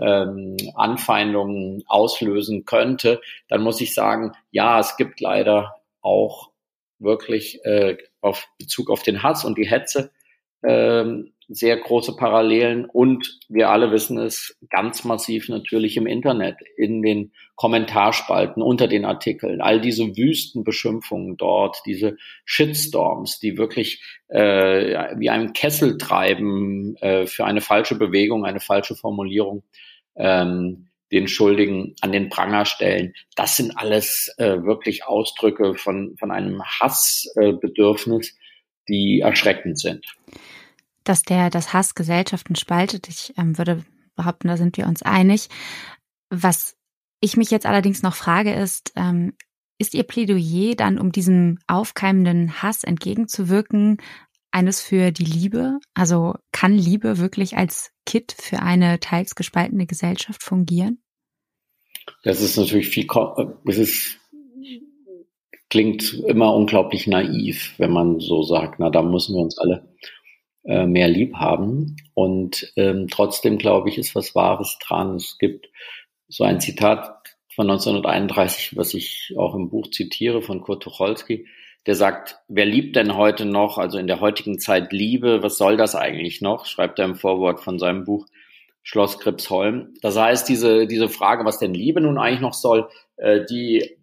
ähm, 0.01 0.57
Anfeindungen 0.75 1.83
auslösen 1.87 2.65
könnte, 2.65 3.21
dann 3.49 3.63
muss 3.63 3.81
ich 3.81 3.95
sagen, 3.95 4.33
ja, 4.51 4.79
es 4.79 4.97
gibt 4.97 5.21
leider 5.21 5.75
auch 6.01 6.51
wirklich 6.99 7.65
äh, 7.65 7.97
auf 8.21 8.49
Bezug 8.59 8.91
auf 8.91 9.03
den 9.03 9.23
Hass 9.23 9.45
und 9.45 9.59
die 9.59 9.69
Hetze 9.69 10.13
ähm, 10.63 11.33
sehr 11.49 11.79
große 11.79 12.15
Parallelen 12.17 12.85
und 12.85 13.39
wir 13.49 13.71
alle 13.71 13.91
wissen 13.91 14.19
es 14.19 14.59
ganz 14.69 15.05
massiv 15.05 15.49
natürlich 15.49 15.97
im 15.97 16.07
Internet, 16.07 16.57
in 16.77 17.01
den 17.01 17.33
Kommentarspalten, 17.57 18.63
unter 18.63 18.87
den 18.87 19.07
Artikeln, 19.07 19.63
all 19.63 19.81
diese 19.81 20.17
Wüstenbeschimpfungen 20.17 21.39
dort, 21.39 21.79
diese 21.87 22.19
Shitstorms, 22.45 23.41
die 23.41 23.57
wirklich 23.57 24.03
äh, 24.29 25.17
wie 25.19 25.31
einen 25.31 25.55
Kessel 25.55 25.97
treiben 25.97 26.97
äh, 26.97 27.27
für 27.27 27.47
eine 27.47 27.63
falsche 27.63 27.97
Bewegung, 27.97 28.45
eine 28.45 28.61
falsche 28.61 28.95
Formulierung. 28.95 29.63
Ähm, 30.17 30.85
den 31.11 31.27
Schuldigen 31.27 31.95
an 32.03 32.13
den 32.13 32.29
Pranger 32.29 32.67
stellen. 32.67 33.15
Das 33.35 33.57
sind 33.57 33.73
alles 33.79 34.31
äh, 34.37 34.63
wirklich 34.63 35.07
Ausdrücke 35.07 35.75
von, 35.75 36.19
von 36.19 36.31
einem 36.31 36.63
Hassbedürfnis, 36.63 38.29
äh, 38.29 38.33
die 38.91 39.21
erschreckend 39.21 39.79
sind 39.79 40.05
dass 41.09 41.23
der 41.23 41.51
das 41.51 41.73
Hass 41.73 41.95
Gesellschaften 41.95 42.57
spaltet. 42.57 43.09
Ich 43.09 43.35
ähm, 43.37 43.59
würde 43.59 43.85
behaupten, 44.17 44.49
da 44.49 44.57
sind 44.57 44.77
wir 44.77 44.87
uns 44.87 45.03
einig. 45.03 45.49
Was 46.31 46.77
ich 47.21 47.37
mich 47.37 47.51
jetzt 47.51 47.67
allerdings 47.67 48.03
noch 48.03 48.15
frage, 48.15 48.53
ist, 48.53 48.93
ähm, 48.97 49.35
ist 49.79 49.95
Ihr 49.95 50.03
Plädoyer 50.03 50.75
dann, 50.75 50.99
um 50.99 51.13
diesem 51.13 51.59
aufkeimenden 51.67 52.63
Hass 52.63 52.85
entgegenzuwirken, 52.85 53.99
eines 54.51 54.81
für 54.81 55.13
die 55.13 55.25
Liebe? 55.25 55.79
Also 55.95 56.35
kann 56.53 56.77
Liebe 56.77 57.19
wirklich 57.19 57.57
als 57.57 57.93
Kit 58.07 58.35
für 58.37 58.61
eine 58.61 58.99
teils 59.01 59.35
gespaltene 59.35 59.87
Gesellschaft 59.87 60.43
fungieren? 60.43 61.03
Das 62.23 62.41
ist 62.41 62.57
natürlich 62.57 62.89
viel, 62.89 63.07
es 63.67 63.79
ist, 63.79 64.19
klingt 65.69 66.15
immer 66.15 66.55
unglaublich 66.55 67.07
naiv, 67.07 67.75
wenn 67.79 67.93
man 67.93 68.19
so 68.19 68.43
sagt, 68.43 68.81
na, 68.81 68.91
da 68.91 69.03
müssen 69.03 69.35
wir 69.35 69.43
uns 69.43 69.59
alle 69.59 69.87
äh, 70.65 70.87
mehr 70.87 71.09
lieb 71.09 71.35
haben. 71.37 71.97
Und 72.15 72.73
ähm, 72.77 73.09
trotzdem, 73.11 73.59
glaube 73.59 73.89
ich, 73.89 73.99
ist 73.99 74.15
was 74.15 74.35
Wahres 74.35 74.79
dran. 74.81 75.17
Es 75.17 75.39
gibt 75.39 75.69
so 76.29 76.45
ein 76.45 76.61
Zitat 76.61 77.37
von 77.55 77.71
1931, 77.71 78.77
was 78.77 78.95
ich 78.95 79.35
auch 79.37 79.55
im 79.55 79.69
Buch 79.69 79.91
zitiere, 79.91 80.43
von 80.43 80.61
Kurt 80.61 80.83
Tucholsky, 80.83 81.47
der 81.87 81.95
sagt, 81.95 82.37
wer 82.49 82.67
liebt 82.67 82.97
denn 82.97 83.17
heute 83.17 83.47
noch, 83.47 83.79
also 83.79 83.99
in 83.99 84.07
der 84.07 84.21
heutigen 84.21 84.59
Zeit 84.59 84.93
Liebe, 84.93 85.43
was 85.43 85.57
soll 85.57 85.77
das 85.77 85.95
eigentlich 85.95 86.41
noch? 86.41 86.67
Schreibt 86.67 86.99
er 86.99 87.07
im 87.07 87.15
Vorwort 87.15 87.61
von 87.61 87.79
seinem 87.79 88.05
Buch 88.05 88.27
Schloss 88.83 89.19
Kripsholm. 89.19 89.95
Das 90.03 90.17
heißt, 90.17 90.49
diese, 90.49 90.87
diese 90.87 91.09
Frage, 91.09 91.45
was 91.45 91.59
denn 91.59 91.75
Liebe 91.75 92.01
nun 92.01 92.19
eigentlich 92.19 92.41
noch 92.41 92.55
soll, 92.55 92.89
äh, 93.17 93.45
die 93.45 93.97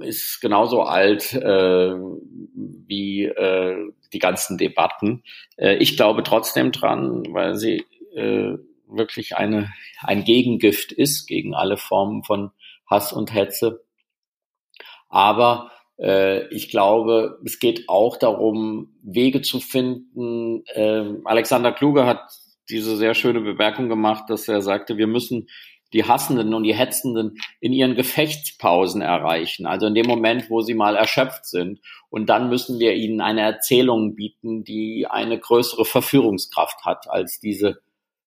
ist 0.00 0.40
genauso 0.40 0.82
alt 0.82 1.32
äh, 1.32 1.94
wie 1.94 3.24
äh, 3.24 3.92
die 4.12 4.18
ganzen 4.18 4.58
Debatten. 4.58 5.22
Äh, 5.56 5.76
ich 5.76 5.96
glaube 5.96 6.22
trotzdem 6.22 6.72
dran, 6.72 7.24
weil 7.30 7.56
sie 7.56 7.84
äh, 8.14 8.56
wirklich 8.86 9.36
eine, 9.36 9.72
ein 10.02 10.24
Gegengift 10.24 10.92
ist 10.92 11.26
gegen 11.26 11.54
alle 11.54 11.76
Formen 11.76 12.24
von 12.24 12.50
Hass 12.86 13.12
und 13.12 13.32
Hetze. 13.32 13.84
Aber 15.08 15.70
äh, 15.98 16.46
ich 16.48 16.70
glaube, 16.70 17.38
es 17.44 17.58
geht 17.58 17.88
auch 17.88 18.16
darum, 18.16 18.94
Wege 19.02 19.42
zu 19.42 19.60
finden. 19.60 20.64
Äh, 20.74 21.04
Alexander 21.24 21.72
Kluge 21.72 22.06
hat 22.06 22.20
diese 22.68 22.96
sehr 22.96 23.14
schöne 23.14 23.40
Bemerkung 23.40 23.88
gemacht, 23.88 24.24
dass 24.28 24.48
er 24.48 24.62
sagte, 24.62 24.96
wir 24.96 25.06
müssen 25.08 25.48
die 25.92 26.04
Hassenden 26.04 26.54
und 26.54 26.64
die 26.64 26.74
Hetzenden 26.74 27.38
in 27.60 27.72
ihren 27.72 27.94
Gefechtspausen 27.94 29.02
erreichen, 29.02 29.66
also 29.66 29.86
in 29.86 29.94
dem 29.94 30.06
Moment, 30.06 30.50
wo 30.50 30.60
sie 30.60 30.74
mal 30.74 30.96
erschöpft 30.96 31.46
sind. 31.46 31.80
Und 32.08 32.26
dann 32.26 32.48
müssen 32.48 32.78
wir 32.78 32.94
ihnen 32.94 33.20
eine 33.20 33.42
Erzählung 33.42 34.14
bieten, 34.14 34.64
die 34.64 35.06
eine 35.08 35.38
größere 35.38 35.84
Verführungskraft 35.84 36.84
hat 36.84 37.10
als 37.10 37.40
diese 37.40 37.80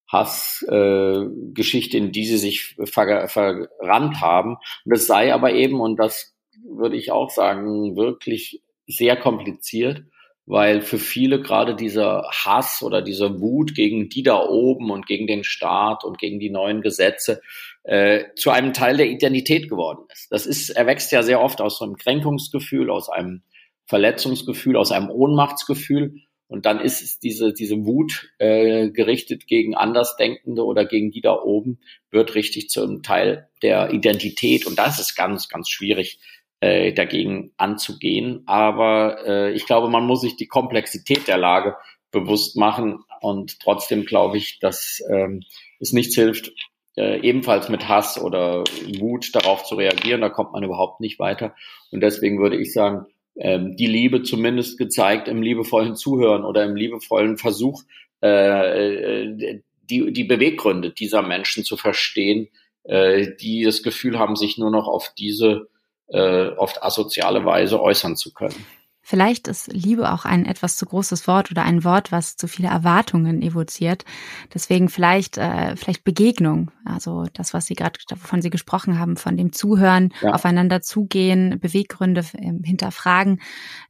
Hassgeschichte, 0.07 1.97
äh, 1.97 1.99
in 1.99 2.11
die 2.11 2.25
sie 2.25 2.37
sich 2.37 2.75
ver 2.83 3.27
verrannt 3.27 4.21
haben. 4.21 4.57
Und 4.85 4.93
es 4.93 5.07
sei 5.07 5.33
aber 5.33 5.53
eben, 5.53 5.79
und 5.79 5.97
das 5.97 6.35
würde 6.65 6.97
ich 6.97 7.11
auch 7.11 7.29
sagen, 7.29 7.95
wirklich 7.95 8.61
sehr 8.87 9.15
kompliziert 9.15 10.03
weil 10.45 10.81
für 10.81 10.99
viele 10.99 11.41
gerade 11.41 11.75
dieser 11.75 12.29
Hass 12.31 12.83
oder 12.83 13.01
dieser 13.01 13.39
Wut 13.39 13.75
gegen 13.75 14.09
die 14.09 14.23
da 14.23 14.45
oben 14.45 14.91
und 14.91 15.05
gegen 15.05 15.25
den 15.25 15.43
Staat 15.43 16.03
und 16.03 16.17
gegen 16.17 16.39
die 16.39 16.49
neuen 16.49 16.81
Gesetze 16.81 17.41
äh, 17.83 18.25
zu 18.35 18.49
einem 18.49 18.73
Teil 18.73 18.97
der 18.97 19.09
Identität 19.09 19.69
geworden 19.69 20.05
ist. 20.11 20.31
Das 20.31 20.45
ist, 20.45 20.69
erwächst 20.69 21.11
ja 21.11 21.23
sehr 21.23 21.41
oft 21.41 21.61
aus 21.61 21.77
so 21.77 21.85
einem 21.85 21.95
Kränkungsgefühl, 21.95 22.89
aus 22.89 23.09
einem 23.09 23.43
Verletzungsgefühl, 23.85 24.75
aus 24.75 24.91
einem 24.91 25.09
Ohnmachtsgefühl. 25.09 26.21
Und 26.47 26.65
dann 26.65 26.79
ist 26.81 27.01
es 27.01 27.19
diese, 27.19 27.53
diese 27.53 27.85
Wut 27.85 28.29
äh, 28.37 28.89
gerichtet 28.89 29.47
gegen 29.47 29.75
Andersdenkende 29.75 30.63
oder 30.63 30.85
gegen 30.85 31.09
die 31.09 31.21
da 31.21 31.33
oben, 31.33 31.79
wird 32.11 32.35
richtig 32.35 32.69
zum 32.69 33.01
Teil 33.01 33.49
der 33.63 33.91
Identität. 33.91 34.67
Und 34.67 34.77
das 34.77 34.99
ist 34.99 35.15
ganz, 35.15 35.47
ganz 35.47 35.69
schwierig, 35.69 36.19
äh, 36.63 36.93
dagegen 36.93 37.51
anzugehen. 37.57 38.43
Aber 38.45 39.17
äh, 39.27 39.51
ich 39.51 39.65
glaube, 39.65 39.89
man 39.89 40.07
muss 40.07 40.21
sich 40.21 40.37
die 40.37 40.47
Komplexität 40.47 41.27
der 41.27 41.37
Lage 41.37 41.75
bewusst 42.09 42.55
machen 42.55 43.03
und 43.19 43.59
trotzdem 43.59 44.05
glaube 44.05 44.37
ich, 44.37 44.59
dass 44.59 45.01
ähm, 45.11 45.41
es 45.81 45.91
nichts 45.91 46.15
hilft, 46.15 46.53
äh, 46.95 47.19
ebenfalls 47.19 47.67
mit 47.67 47.89
Hass 47.89 48.17
oder 48.17 48.63
Wut 48.97 49.35
darauf 49.35 49.65
zu 49.65 49.75
reagieren. 49.75 50.21
Da 50.21 50.29
kommt 50.29 50.53
man 50.53 50.63
überhaupt 50.63 51.01
nicht 51.01 51.19
weiter. 51.19 51.53
Und 51.91 51.99
deswegen 51.99 52.39
würde 52.39 52.57
ich 52.57 52.71
sagen, 52.71 53.07
ähm, 53.35 53.75
die 53.75 53.87
Liebe 53.87 54.23
zumindest 54.23 54.77
gezeigt 54.77 55.27
im 55.27 55.41
liebevollen 55.41 55.97
Zuhören 55.97 56.45
oder 56.45 56.63
im 56.63 56.77
liebevollen 56.77 57.37
Versuch, 57.37 57.83
äh, 58.21 59.23
äh 59.25 59.61
die, 59.89 60.13
die 60.13 60.23
Beweggründe 60.23 60.91
dieser 60.91 61.23
Menschen 61.23 61.65
zu 61.65 61.75
verstehen, 61.75 62.47
äh, 62.83 63.27
die 63.41 63.63
das 63.63 63.83
Gefühl 63.83 64.17
haben, 64.17 64.37
sich 64.37 64.57
nur 64.57 64.71
noch 64.71 64.87
auf 64.87 65.13
diese 65.17 65.67
äh, 66.13 66.49
oft 66.57 66.81
asoziale 66.83 67.43
Weise 67.43 67.81
äußern 67.81 68.15
zu 68.15 68.31
können. 68.33 68.65
Vielleicht 69.05 69.49
ist 69.49 69.67
Liebe 69.67 70.13
auch 70.13 70.23
ein 70.23 70.45
etwas 70.45 70.77
zu 70.77 70.85
großes 70.85 71.27
Wort 71.27 71.51
oder 71.51 71.63
ein 71.63 71.83
Wort, 71.83 72.13
was 72.13 72.37
zu 72.37 72.47
viele 72.47 72.69
Erwartungen 72.69 73.41
evoziert. 73.41 74.05
Deswegen 74.53 74.87
vielleicht, 74.87 75.37
äh, 75.37 75.75
vielleicht 75.75 76.05
Begegnung. 76.05 76.71
Also 76.85 77.25
das, 77.33 77.53
was 77.53 77.65
Sie 77.65 77.73
gerade, 77.73 77.99
wovon 78.09 78.41
Sie 78.41 78.49
gesprochen 78.49 78.97
haben, 78.97 79.17
von 79.17 79.35
dem 79.35 79.51
Zuhören, 79.51 80.13
ja. 80.21 80.31
aufeinander 80.31 80.81
zugehen, 80.81 81.59
Beweggründe 81.59 82.21
äh, 82.31 82.53
hinterfragen. 82.63 83.41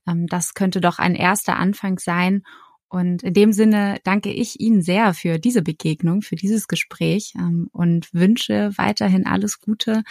Ähm, 0.07 0.25
das 0.25 0.55
könnte 0.55 0.81
doch 0.81 0.97
ein 0.97 1.13
erster 1.13 1.57
Anfang 1.57 1.99
sein, 1.99 2.41
und 2.93 3.23
in 3.23 3.33
dem 3.33 3.53
Sinne 3.53 3.97
danke 4.03 4.31
ich 4.31 4.59
Ihnen 4.59 4.83
sehr 4.83 5.15
für 5.15 5.39
diese 5.39 5.63
Begegnung, 5.63 6.21
für 6.21 6.35
dieses 6.35 6.67
Gespräch 6.67 7.33
ähm, 7.35 7.67
und 7.71 8.13
wünsche 8.13 8.69
weiterhin 8.77 9.25
alles 9.25 9.59
Gute 9.59 10.03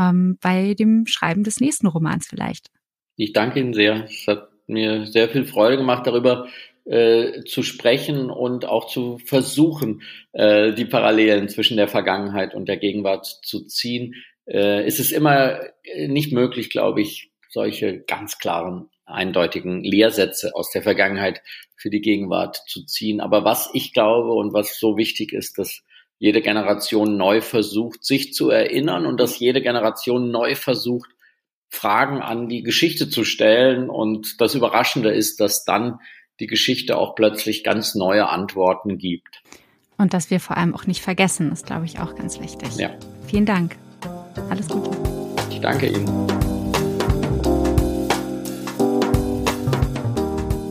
ähm, 0.00 0.38
bei 0.40 0.72
dem 0.72 1.06
Schreiben 1.06 1.44
des 1.44 1.60
nächsten 1.60 1.88
Romans 1.88 2.26
vielleicht. 2.26 2.70
Ich 3.16 3.34
danke 3.34 3.60
Ihnen 3.60 3.74
sehr. 3.74 4.04
Es 4.04 4.26
hat 4.26 4.48
mir 4.66 5.04
sehr 5.04 5.28
viel 5.28 5.44
Freude 5.44 5.76
gemacht, 5.76 6.06
darüber 6.06 6.48
äh, 6.86 7.44
zu 7.44 7.62
sprechen 7.62 8.30
und 8.30 8.64
auch 8.64 8.86
zu 8.86 9.18
versuchen, 9.18 10.00
äh, 10.32 10.72
die 10.72 10.86
Parallelen 10.86 11.50
zwischen 11.50 11.76
der 11.76 11.88
Vergangenheit 11.88 12.54
und 12.54 12.66
der 12.66 12.78
Gegenwart 12.78 13.26
zu 13.26 13.66
ziehen. 13.66 14.14
Äh, 14.46 14.84
es 14.84 14.98
ist 14.98 15.12
immer 15.12 15.60
nicht 16.06 16.32
möglich, 16.32 16.70
glaube 16.70 17.02
ich, 17.02 17.30
solche 17.50 18.00
ganz 18.00 18.38
klaren 18.38 18.88
eindeutigen 19.04 19.82
Lehrsätze 19.82 20.54
aus 20.54 20.70
der 20.70 20.82
Vergangenheit 20.82 21.42
für 21.76 21.90
die 21.90 22.00
Gegenwart 22.00 22.62
zu 22.66 22.84
ziehen. 22.84 23.20
Aber 23.20 23.44
was 23.44 23.70
ich 23.72 23.92
glaube 23.92 24.32
und 24.32 24.52
was 24.52 24.78
so 24.78 24.96
wichtig 24.96 25.32
ist, 25.32 25.58
dass 25.58 25.82
jede 26.18 26.40
Generation 26.40 27.16
neu 27.16 27.40
versucht, 27.40 28.04
sich 28.04 28.32
zu 28.32 28.50
erinnern 28.50 29.06
und 29.06 29.18
dass 29.18 29.40
jede 29.40 29.60
Generation 29.60 30.30
neu 30.30 30.54
versucht, 30.54 31.10
Fragen 31.68 32.20
an 32.20 32.48
die 32.48 32.62
Geschichte 32.62 33.08
zu 33.08 33.24
stellen. 33.24 33.90
Und 33.90 34.40
das 34.40 34.54
Überraschende 34.54 35.10
ist, 35.10 35.40
dass 35.40 35.64
dann 35.64 35.98
die 36.38 36.46
Geschichte 36.46 36.96
auch 36.96 37.14
plötzlich 37.14 37.64
ganz 37.64 37.94
neue 37.94 38.28
Antworten 38.28 38.98
gibt. 38.98 39.42
Und 39.96 40.14
dass 40.14 40.30
wir 40.30 40.38
vor 40.38 40.56
allem 40.56 40.74
auch 40.74 40.86
nicht 40.86 41.00
vergessen, 41.00 41.50
ist, 41.50 41.66
glaube 41.66 41.86
ich, 41.86 41.98
auch 41.98 42.14
ganz 42.14 42.40
wichtig. 42.40 42.76
Ja. 42.76 42.90
Vielen 43.26 43.46
Dank. 43.46 43.76
Alles 44.50 44.68
Gute. 44.68 44.90
Ich 45.50 45.60
danke 45.60 45.88
Ihnen. 45.88 46.51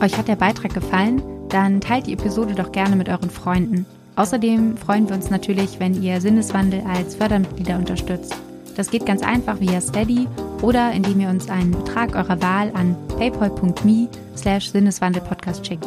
Euch 0.02 0.18
hat 0.18 0.26
der 0.26 0.36
Beitrag 0.36 0.74
gefallen? 0.74 1.22
Dann 1.48 1.80
teilt 1.80 2.08
die 2.08 2.14
Episode 2.14 2.54
doch 2.54 2.72
gerne 2.72 2.96
mit 2.96 3.08
euren 3.08 3.30
Freunden. 3.30 3.86
Außerdem 4.16 4.76
freuen 4.76 5.08
wir 5.08 5.14
uns 5.14 5.30
natürlich, 5.30 5.78
wenn 5.78 6.02
ihr 6.02 6.20
Sinneswandel 6.20 6.82
als 6.92 7.14
Fördermitglieder 7.14 7.78
unterstützt. 7.78 8.34
Das 8.76 8.90
geht 8.90 9.06
ganz 9.06 9.22
einfach 9.22 9.60
via 9.60 9.80
Steady 9.80 10.26
oder 10.60 10.90
indem 10.90 11.20
ihr 11.20 11.28
uns 11.28 11.48
einen 11.48 11.70
Betrag 11.70 12.16
eurer 12.16 12.42
Wahl 12.42 12.72
an 12.74 12.96
paypal.me 13.16 14.08
slash 14.36 14.70
Sinneswandelpodcast 14.70 15.64
schickt. 15.64 15.86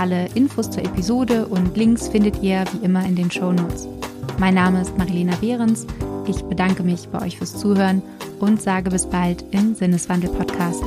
Alle 0.00 0.26
Infos 0.34 0.70
zur 0.70 0.84
Episode 0.84 1.46
und 1.46 1.76
Links 1.76 2.08
findet 2.08 2.42
ihr 2.42 2.64
wie 2.72 2.84
immer 2.84 3.04
in 3.04 3.14
den 3.14 3.30
Show 3.30 3.52
Notes. 3.52 3.86
Mein 4.38 4.54
Name 4.54 4.80
ist 4.80 4.98
Marilena 4.98 5.36
Behrens. 5.36 5.86
Ich 6.26 6.42
bedanke 6.42 6.82
mich 6.82 7.08
bei 7.10 7.22
euch 7.22 7.38
fürs 7.38 7.56
Zuhören 7.56 8.02
und 8.40 8.60
sage 8.60 8.90
bis 8.90 9.06
bald 9.06 9.44
im 9.52 9.76
Sinneswandel 9.76 10.30
Podcast. 10.30 10.82